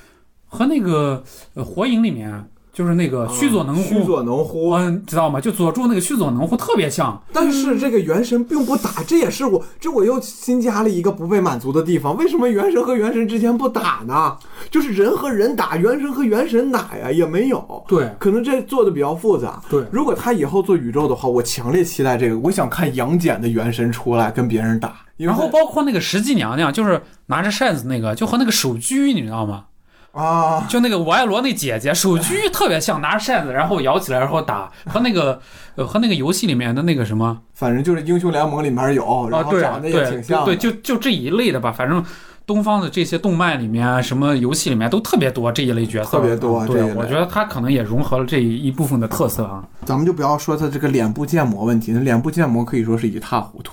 [0.54, 1.24] 和那个
[1.56, 4.06] 呃火影里面就是那个须佐能乎须乎。
[4.06, 4.72] 佐能乎。
[4.72, 5.40] 嗯，知道吗？
[5.40, 12.18] 就佐助那个须佐能乎特别像，但是这个元神并不打，这也是我这我又新加了一个不被满足的地方。
[12.18, 14.36] 为什么元神和元神之间不打呢？
[14.72, 17.84] 就是人和人打，元神和元神打呀，也没有。
[17.88, 19.62] 对可能这做的比较复杂。
[19.70, 22.40] 对如果他以后做宇宙的话，我强烈期待这个。
[22.40, 29.66] 我想看杨戬的元神出来跟别人打，然后包括那个石矶娘娘，就是拿着扇子那个，就和那个手鞠，你知道吗？
[30.14, 35.42] 啊，就那个我爱罗那姐姐手狙特别像，拿着扇子然后摇起来然后打，和那个
[35.76, 40.46] 呃和那个游戏里面的那个什么反正就是英雄联盟里面有，然啊，对后长得也对挺像的。
[40.46, 42.04] 对，就就这一类的吧，反正。
[42.46, 49.64] 东方的这些动漫里面啊，什么游戏里面都特别多这一类角色，特别多对我觉得他可能也融合了这一部分的特色啊。
[49.86, 53.72] 咱们就不要说他这个脸部建模问题，那脸部建模可以说是一塌糊涂。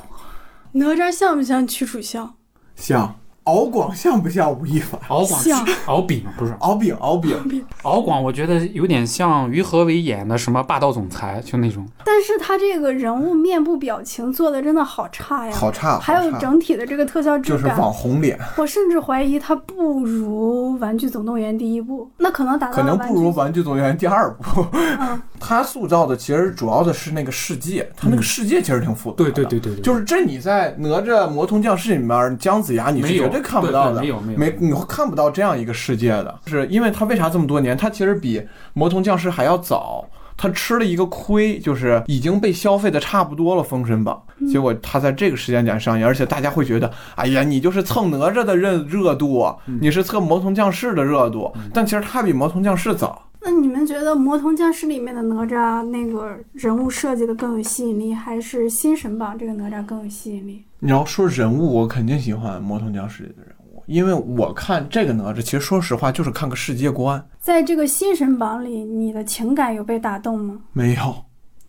[0.71, 2.35] 哪吒像不像屈楚萧？
[2.77, 3.17] 像
[3.51, 5.01] 敖广像不像吴亦凡？
[5.09, 11.87] 敖 广像敖丙不是敖丙，敖丙，敖 广，我觉得有点像于和伟演的什么霸道总裁，就那种。
[12.05, 17.63] 但是他这个人物面部表情做的真的好差呀，好差，还有整体的这个特效质感。
[17.63, 24.65] 就是，网红脸，我甚至怀疑他不如《玩具总动员》第一部，那可能达到可能不如《玩玩具总动员》第二部。
[24.73, 29.25] 嗯，他塑造的其实主要的是那个世界，他那个世界其实挺复杂的。
[29.25, 37.77] 对对对对对，就是这你在哪吒魔童降世里面，姜子牙你是没有绝对看不到的，没有没有没你会看不到这样一个世界的，是因为他为啥这么多年？
[37.77, 40.09] 他其实比魔童降世还要早。
[40.43, 44.23] 他吃了一个亏，就是已经被消费的差不多了，《封神榜》。
[44.51, 53.23] 结果他在这个时间点上映，而且大家会觉得，哎呀，你就是蹭哪吒的热热度，你是蹭魔童降世的热度，但其实他比魔童降世早。
[53.43, 60.63] 那你们觉得《魔童降世》里面的哪吒那个人物设计的更有吸引力，还是《新神榜》这个哪吒更有吸引力？
[60.79, 70.59] 你要说人物，我肯定喜欢魔童降世里的人物，因为我看这个哪吒，其实说实话就是看个世界观，在这个《新神榜》里，你的情感有被打动吗？
[70.73, 71.15] 没有。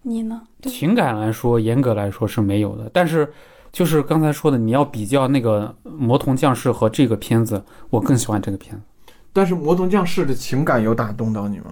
[0.04, 0.42] 你呢？
[0.60, 2.90] 对，情感来说，严格来说是没有的。
[2.92, 3.32] 但是，
[3.72, 8.82] 就是刚才说的，你要比较那个《魔童降世》和这个片子，我更喜欢这个片子。
[9.34, 11.66] 但是魔童降世的情感有打动到你吗？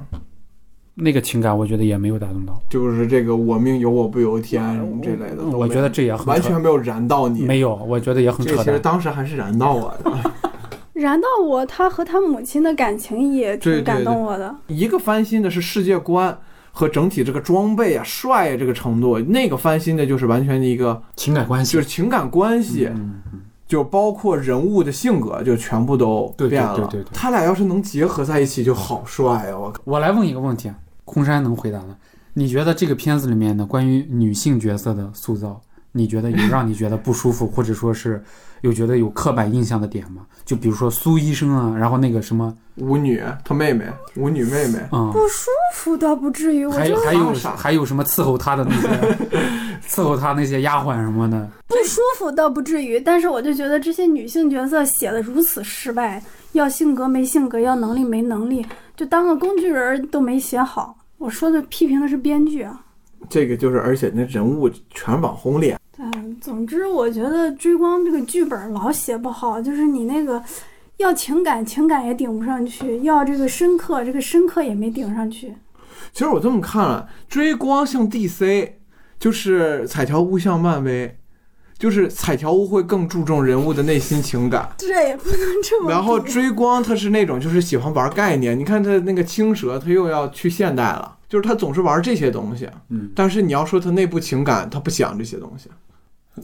[1.02, 2.62] 那个情感，我觉得也没有打动到。
[2.70, 7.44] 就是这个我命由我不由天什么这类的，我觉得这也很扯完全没有燃到你。
[7.44, 8.80] 没有，我觉得也很这其实。
[8.80, 10.12] 当时还是燃到我的。
[10.94, 14.54] 燃到我，他和他母亲的感情也挺感动我的。
[14.68, 16.38] 一个翻新的是世界观
[16.74, 23.40] 和整体这个装备啊、帅啊这个程度，那个翻新的就是完全的一个情感关系就是情感关系，嗯嗯
[23.70, 26.76] 就包括人物的性格，就全部都对对变了。
[26.76, 29.58] 对对对他俩要是能结合在一起，就好帅啊！
[29.58, 30.72] 我，我来问一个问题，
[31.06, 31.96] 空山能回答吗。
[32.34, 38.22] 你觉得这个片子里面的关于女性角色的塑造，你觉得有让你觉得不舒服， 或者说是
[38.62, 40.26] 有觉得有刻板印象的点吗？
[40.46, 43.86] 就比如说苏医生啊，然后那个什么，舞女她妹妹，
[44.16, 48.88] 舞女妹妹，嗯，不舒服倒不至于，我还有还有傻还有什么伺候她的那些
[49.88, 56.22] 伺候她那些丫鬟什么的，不舒服倒不至于，但是我就觉得这些女性角色写的如此失败，
[56.54, 60.96] 要性格没性格，要能力没能力，就当个工具人都没写好。
[61.18, 62.82] 我说的批评的是编剧啊，
[63.28, 70.42] 这个就是，而且那人物全网红脸，嗯，总之，我觉得追光这个剧本老写不好，就是你那个
[70.98, 75.54] 要情感，情感也顶不上去；要这个深刻，这个深刻也没顶上去。
[76.14, 78.72] 其实我这么看了，追光像 DC，
[79.20, 81.20] 就是彩条屋像漫威，
[81.78, 85.92] 就是彩条屋会更注重人物的内心情感， 这也不能这么。
[85.92, 88.58] 然后追光他是那种就是喜欢玩概念。
[88.58, 92.68] 你看他那个青蛇，他又要去现代了，就是他总是玩这些东西。
[92.90, 95.70] 嗯，但是你要说他内部情感，他不想这些东西。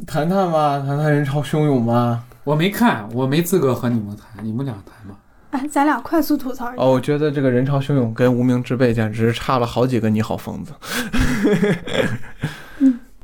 [0.05, 2.23] 谈谈吧，谈谈人潮汹涌吧。
[2.43, 5.17] 我没看，我没资格和你们谈，你们俩谈吧。
[5.51, 6.81] 哎，咱俩快速吐槽一下。
[6.81, 10.73] 哦，我觉得这个人潮汹涌跟无名之辈简直差了好几个你好疯子。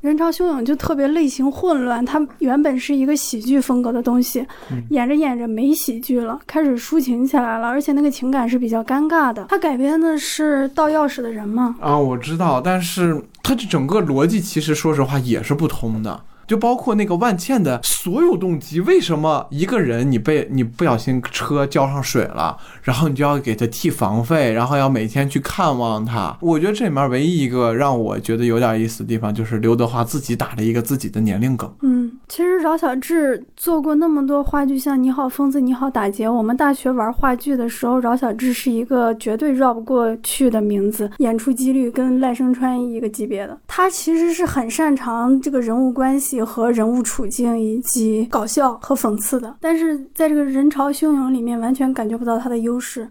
[0.01, 9.45] 人潮汹涌就特别类型混乱，它原本是一个喜剧风格的东西，嗯演着演着没喜剧了，开始抒情起来了，而且那个情感是比较尴尬的。
[9.47, 16.19] 它改编的是《盗钥匙的人》吗，啊，我知道，但是它这整个逻辑其实说实话也是不通的。
[16.51, 26.37] 就包括那个万茜的所有动机，为什么一个人你被你不小心车浇上水了，然后你就要给他替房费，然后要每天去看望他？
[26.41, 31.73] 我觉得这里面唯一一个让我觉得有点意思的地方，就是刘德华自己打了一个自己的年龄梗。
[31.83, 36.27] 嗯，其实饶小志做过那么多话剧，像《你好，疯子》《你好，打劫》。
[36.33, 43.57] 我们大学玩话剧的时候，饶小志是一个绝对绕不过去的名字，演出几率跟赖声川一个级别的。
[43.67, 53.09] 他其实是很擅长这个人物关系和人物处境以及搞笑和讽刺的，但是在这个人潮汹涌里面，完全感觉不到它的优势。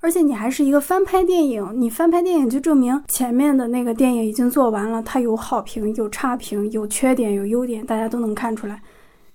[0.00, 8.80] 而且你还是一个翻拍电影，你翻拍电影就证明前面的那个电影已经做完了，它有好评、有差评、有缺点、有优点，大家都能看出来。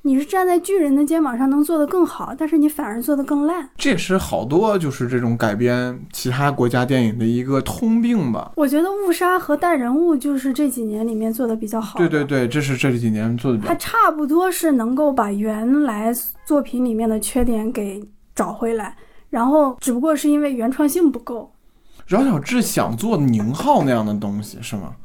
[0.05, 3.69] 你是站在巨人的肩膀上能做得更好，但是你反而做得更烂。
[3.77, 8.51] 这也是好多就是这种改编其他国家电影的一个通病吧。
[8.57, 11.97] 我觉得误杀和带人物就是这几年里面做的比较好。
[11.97, 16.11] 对对对，这是这几年做的比较它差不多是能够把原来
[16.45, 18.05] 作品里面的缺点给
[18.35, 18.93] 找回来，
[19.29, 21.49] 然后只不过是因为原创性不够。
[22.05, 24.95] 饶晓志想做宁浩那样的东西是吗？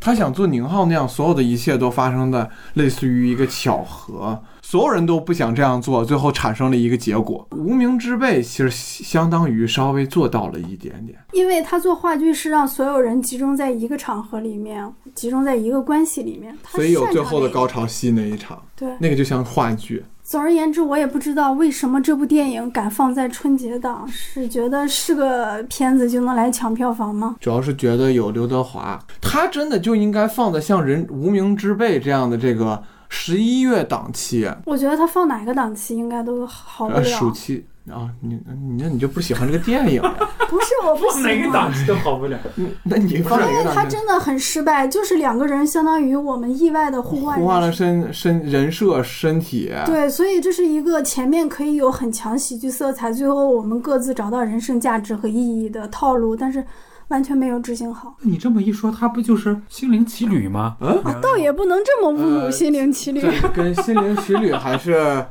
[0.00, 7.46] 他想做宁浩那样，所有的一切都发生在类似于一个巧合，所有人都不想这样做，最后产生了一个结果。
[7.50, 11.18] 无名之辈其实相当于稍微做到了一点点。
[11.32, 17.48] 因为他做话剧是让所有人集中在一个场合里面，集中在一个关系里面，所以有最后的。
[17.48, 20.04] 高潮戏那一场，对，那个就像话剧。
[20.28, 27.36] 总而言之，我也不知道为什么这部电影敢放在春节档，是觉得是个片子就能来抢票房吗？
[27.40, 37.06] 主要是觉得有刘德华，他真的就应该放在像人无名之辈这样的这个十一月档期，我觉得他放哪个档期应该都好不呃，了。
[37.06, 40.14] 暑期啊，你你那你就不喜欢这个电影呀？
[40.48, 42.38] 不是我不喜哪个档欢，期都好不了。
[42.56, 43.96] 嗯那你放哪因为他个档期？
[43.96, 47.70] 真的很失败，就是两个人相当于我们意外的互换互换了。
[47.70, 56.64] 身身人设身体，对，所以这是一个前面可以有很强喜剧色彩，最后我们各自找到人生价值和意义的套路，但是
[57.08, 58.14] 完全没有执行好。
[58.22, 60.76] 你这么一说，他不就是《心灵奇旅》吗？
[60.80, 63.20] 嗯，倒也不能这么侮辱呃 心灵奇旅。
[63.20, 65.24] 这跟心灵奇旅还是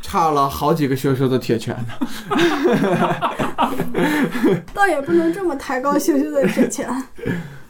[0.00, 1.94] 差了好几个羞羞的铁拳呢。
[4.74, 6.88] 倒也不能这么抬高羞羞的铁拳。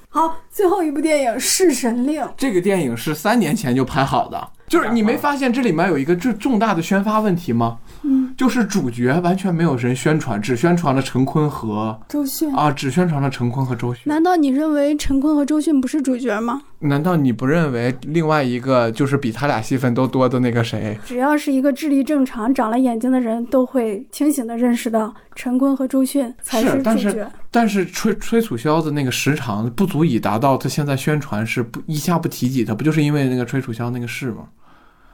[0.08, 7.78] 好，最后一部电影《弑神令》，这个电影是三年前就拍好的，就是你没发现这里面有一个重重大的宣发问题吗？
[8.02, 12.52] 嗯，就是主角完全没有人宣传，只宣传了陈坤和周迅。
[12.52, 14.02] 啊，只宣传了陈坤和周迅。
[14.06, 16.62] 难道你认为陈坤和周迅不是主角吗？
[16.80, 20.98] 难道你不认为另外一个就是比他俩戏份都多的那个谁？
[21.04, 27.30] 只要是一个智力正常、长了眼睛的人，都会清醒地认识到陈坤和周迅才是但是主角。
[27.52, 34.48] 但是吹吹楚萧的那个时长不足以达到他现在宣传是不一下不提及他，不就是因为那个吹楚萧那个事吗？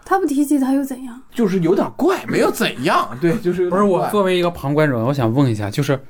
[0.05, 1.21] 他不提及他又怎样？
[1.35, 6.01] 就是有点怪，没有怎样，对，就是有不是我作为一个旁观者，我想问一下，就是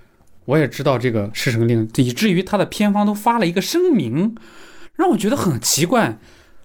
[0.45, 4.35] 我也知道这个侍神令，以至于他的片方都发了一个声明，
[4.95, 6.19] 让我觉得很奇怪。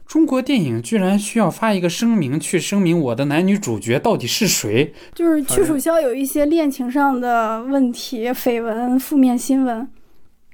[0.05, 4.93] 中国电影居然需要发一个声明去声明我的男女主角到底是谁？
[5.15, 9.87] 就是屈楚萧有一些恋情上的问题、绯闻、负面新闻，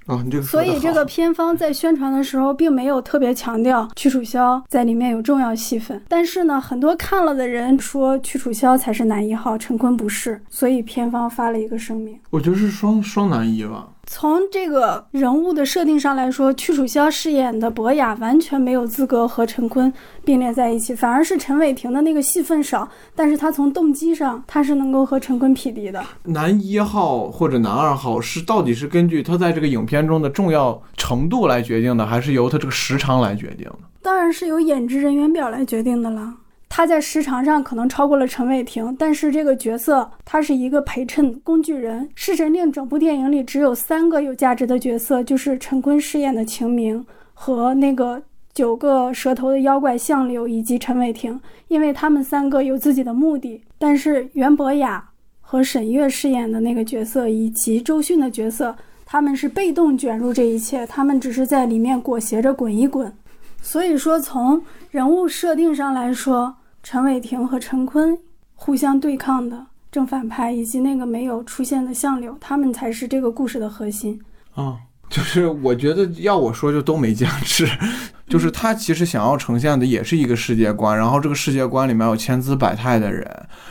[0.08, 6.02] 啊，你这个所以这个片方在宣传的时候并没有特别强调屈楚萧在里面有重要戏份。
[6.08, 12.18] 但是呢，很多看了的人说屈楚萧才是男一号，陈坤不是，所以片方发了一个声明。
[12.30, 13.90] 我觉得是双双男一吧。
[14.10, 19.92] 从这个人物的设定上来说，屈楚萧饰演的博雅完全没有资格和陈坤
[20.24, 26.02] 并列在一起，反而是陈伟霆的那个戏份少，但是他从动机上他是能够和陈坤匹敌的。
[26.24, 33.80] 男一号或者男二号是到底是根据他在这个影片中的重要程度来决定的，还是由他这个时长来决定的？
[34.02, 36.34] 当然是由演职人员表来决定的了。
[36.70, 42.04] 他在时长上可能超过了陈伟霆，但是这个角色他是一个陪衬工具人。
[42.14, 47.04] 《侍神令》整部电影里只有三个有价值的角色，就是陈坤饰演的秦明
[47.34, 48.22] 和那个
[48.54, 53.62] 九个蛇头的妖怪相柳以及陈伟霆，因为他们三个有自己的目的。
[53.80, 58.76] 但是袁博雅和沈月饰演的那个角色以及周迅的角色，
[59.06, 63.12] 他们是被动卷入这一切，他们只是在里面裹挟着滚一滚。
[63.62, 64.62] 所以说，从
[64.92, 66.56] 人物设定上来说，
[66.90, 68.18] 陈伟霆和陈坤
[68.56, 69.62] 互相对抗的
[69.92, 74.18] 正反派，以及那个没有出现的相柳，他们才是这个故事的核心。
[74.56, 74.78] 啊，
[75.10, 77.68] 就是我觉得要我说就都没价值，
[78.30, 83.30] 就是他其实想要呈现的也是一个世界观，然后这个世界观里面有千姿百态的人，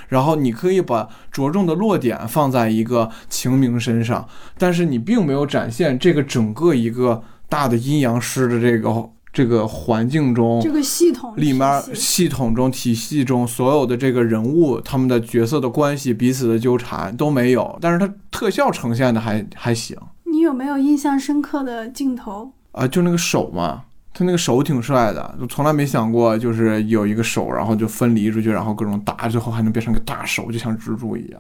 [0.09, 4.29] 然后你可以把着重的落点放在一个晴明身上，
[4.59, 19.95] 但是你并没有展现这个整个一个大的阴阳师的这个这个环境中这个系统里面系系统中体系中所有的这个人物他们的角色的关系彼此的纠缠都没有，但是它特效呈现的还还行
[20.25, 22.51] 你有没有印象深刻的镜头？
[22.73, 23.83] 啊，就那个手嘛，
[24.15, 31.39] 他那个手挺帅的，就从来没想过就是有一个手，然后就分离出去，然后各种打，最后还能变成个大手，就像蜘蛛一样。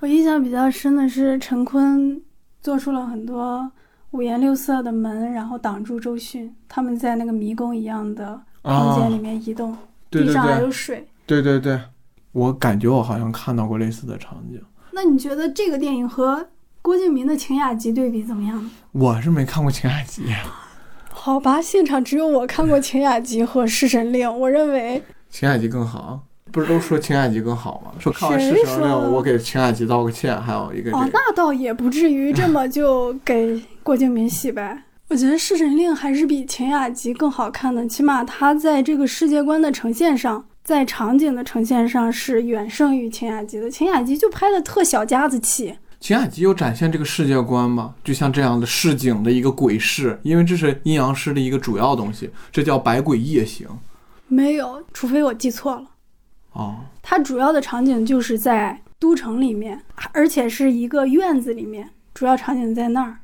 [0.00, 2.20] 我印象比较深的是陈坤
[2.60, 3.70] 做出了很多
[4.12, 9.78] 五颜六色的门，然后挡住周迅，他们在那个迷宫一样的空间里面移动，啊
[10.10, 11.06] 对对地上还有水。
[11.26, 11.80] 对对对，
[12.32, 14.60] 我感觉我好像看到过类似的场景。
[14.92, 16.48] 那你觉得这个电影和
[16.82, 18.70] 郭敬明的《晴雅集》对比怎么样？
[18.90, 20.22] 我是没看过《晴雅集》，
[21.10, 25.00] 好吧，现场只有我看过《晴雅集》和《侍神令》，我认为
[25.30, 26.26] 《晴雅集》更好。
[26.50, 27.92] 不是都说《晴雅集》更好吗？
[27.98, 34.82] 说看完《谁侍神令》，我给《晴雅集》道个歉，还有一个这哦，那倒也不至于这么就给 郭敬明洗白。
[35.08, 43.66] 我觉得《侍神令》还是比《晴雅集》更好看的，起码它在这个世界观的呈现上，在场景的呈现上是远胜于《晴雅集》的。
[43.70, 47.94] 《晴雅集》就拍的特小家子气，《晴雅集》有展现这个世界观吗？
[48.04, 53.66] 就像这样的市井的一个鬼市，因为这是阴阳师的一个主要东西，这叫百鬼夜行。
[54.28, 55.82] 没有，除非我记错了。
[56.52, 59.80] 哦，它主要的场景就是在都城里面，
[60.12, 63.18] 而且是一个院子里面，主要场景在那儿，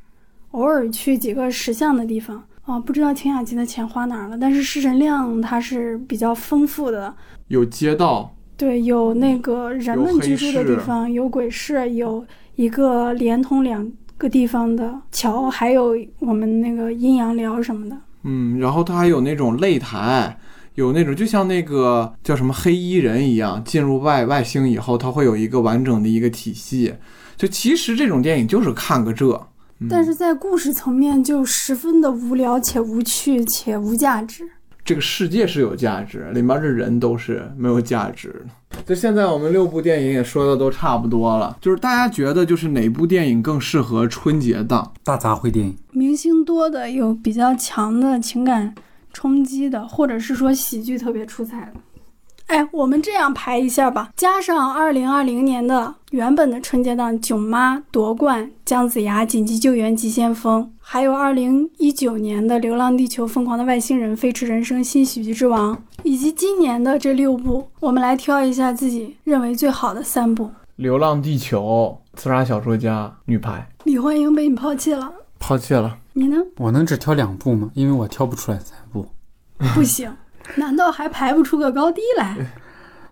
[0.52, 2.42] 偶尔去几个石像的地方。
[2.66, 7.14] 啊，不知道晴雅集的钱花哪儿了，但是侍神量它是比较丰富的，
[7.46, 12.26] 有街道，对，有那个人们居住的地市方，有鬼市，有
[12.56, 13.88] 一个连通两
[14.18, 17.96] 个地方的桥，还有我们那个阴阳寮什么的。
[18.24, 20.36] 嗯，然后它还有那种擂台，
[20.76, 26.94] 有那种就像那个叫什么黑衣人一样，进入外外星以后，它会有一个完整的一个体系。
[27.36, 29.30] 就其实这种电影就是看个这，
[29.80, 34.42] 嗯但是在故事层面就十分的无聊且无趣且无价值。
[34.84, 38.28] 这个世界是有价值，里面的人都是没有价值
[38.70, 38.82] 的。
[38.84, 44.92] 就现在我们六部电影也说的都差不多了，就是大家觉得就是哪部电影更适合春节档？
[45.02, 48.72] 大杂烩电影，明星多的，有比较强的情感
[49.16, 51.72] 冲击的，或者是说喜剧特别出彩的。
[52.48, 70.44] 哎，我们这样排一下吧，加上二零二零年的原本的春节档《囧妈》夺冠、姜子牙紧急救援急先锋，还有二零一九年的《流浪地球》、疯狂的外星人、飞驰人生、新喜剧之王，以及今年的这六部，我们来挑一下自己认为最好的三部。
[70.76, 75.97] 《流浪地球》、《刺杀小说家》、女排李焕英被你抛弃了，抛弃了。
[76.18, 76.38] 你呢？
[76.56, 77.70] 我能只挑两部吗？
[77.74, 79.06] 因为我挑不出来三部。
[79.74, 80.10] 不行，
[80.56, 82.34] 难道还排不出个高低来？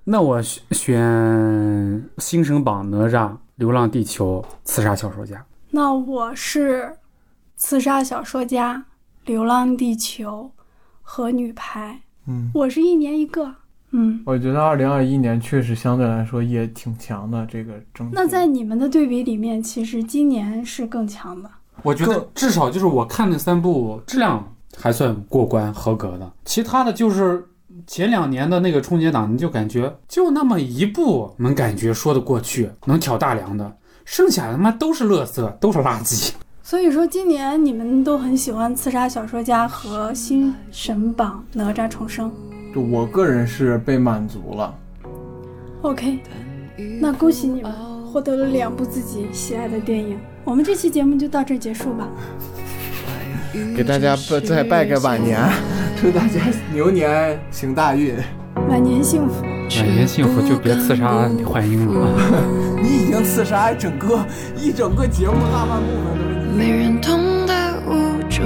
[0.05, 5.44] 那我选选星神榜、哪吒、流浪地球、刺杀小说家。
[5.70, 6.97] 那我是
[7.56, 8.82] 刺杀小说家、
[9.26, 10.51] 流浪地球
[11.02, 13.55] 和女排，嗯，我是一年一个。
[13.90, 18.09] 嗯，我觉得二零二一年确实相对来说也挺强的，这个争。
[18.12, 21.51] 那在你们的对比里面，其实今年是更强的。
[21.82, 27.46] 我觉得至少就是我看那三部质量还算过关合格的，其他的就是
[27.86, 36.32] 前两年的那个春节档，你就感觉就那么一部能感觉说得过去，能挑大梁的，剩下他妈都是垃圾，都是垃圾。
[36.62, 42.32] 所以说，今年你们都很喜欢《刺杀小说家》和《新神榜：哪吒重生
[42.74, 44.74] 就我个人是被满足了。》。
[45.82, 46.18] OK，
[47.01, 47.70] 那恭喜你们，
[48.06, 50.18] 获得了两部自己喜爱的电影。
[50.44, 52.06] 我们这期节目就到这儿结束吧。
[53.76, 55.40] 给大家拜再拜个晚年，
[56.00, 56.40] 祝大家
[56.72, 58.14] 牛年行大运。
[58.68, 59.42] 晚年幸福。
[59.42, 62.44] 晚年幸福就别刺杀李焕英了啊！
[62.82, 64.24] 你已经刺杀整个
[64.56, 66.58] 一整个节目大半部分都是你。
[66.58, 67.54] 没人懂得
[67.88, 68.42] 无助。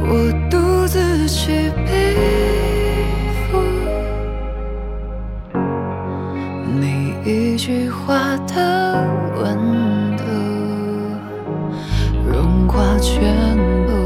[0.00, 2.63] 我独自去背。
[7.26, 8.92] 一句话的
[9.40, 10.24] 温度
[12.30, 13.56] 融化全
[13.86, 14.03] 部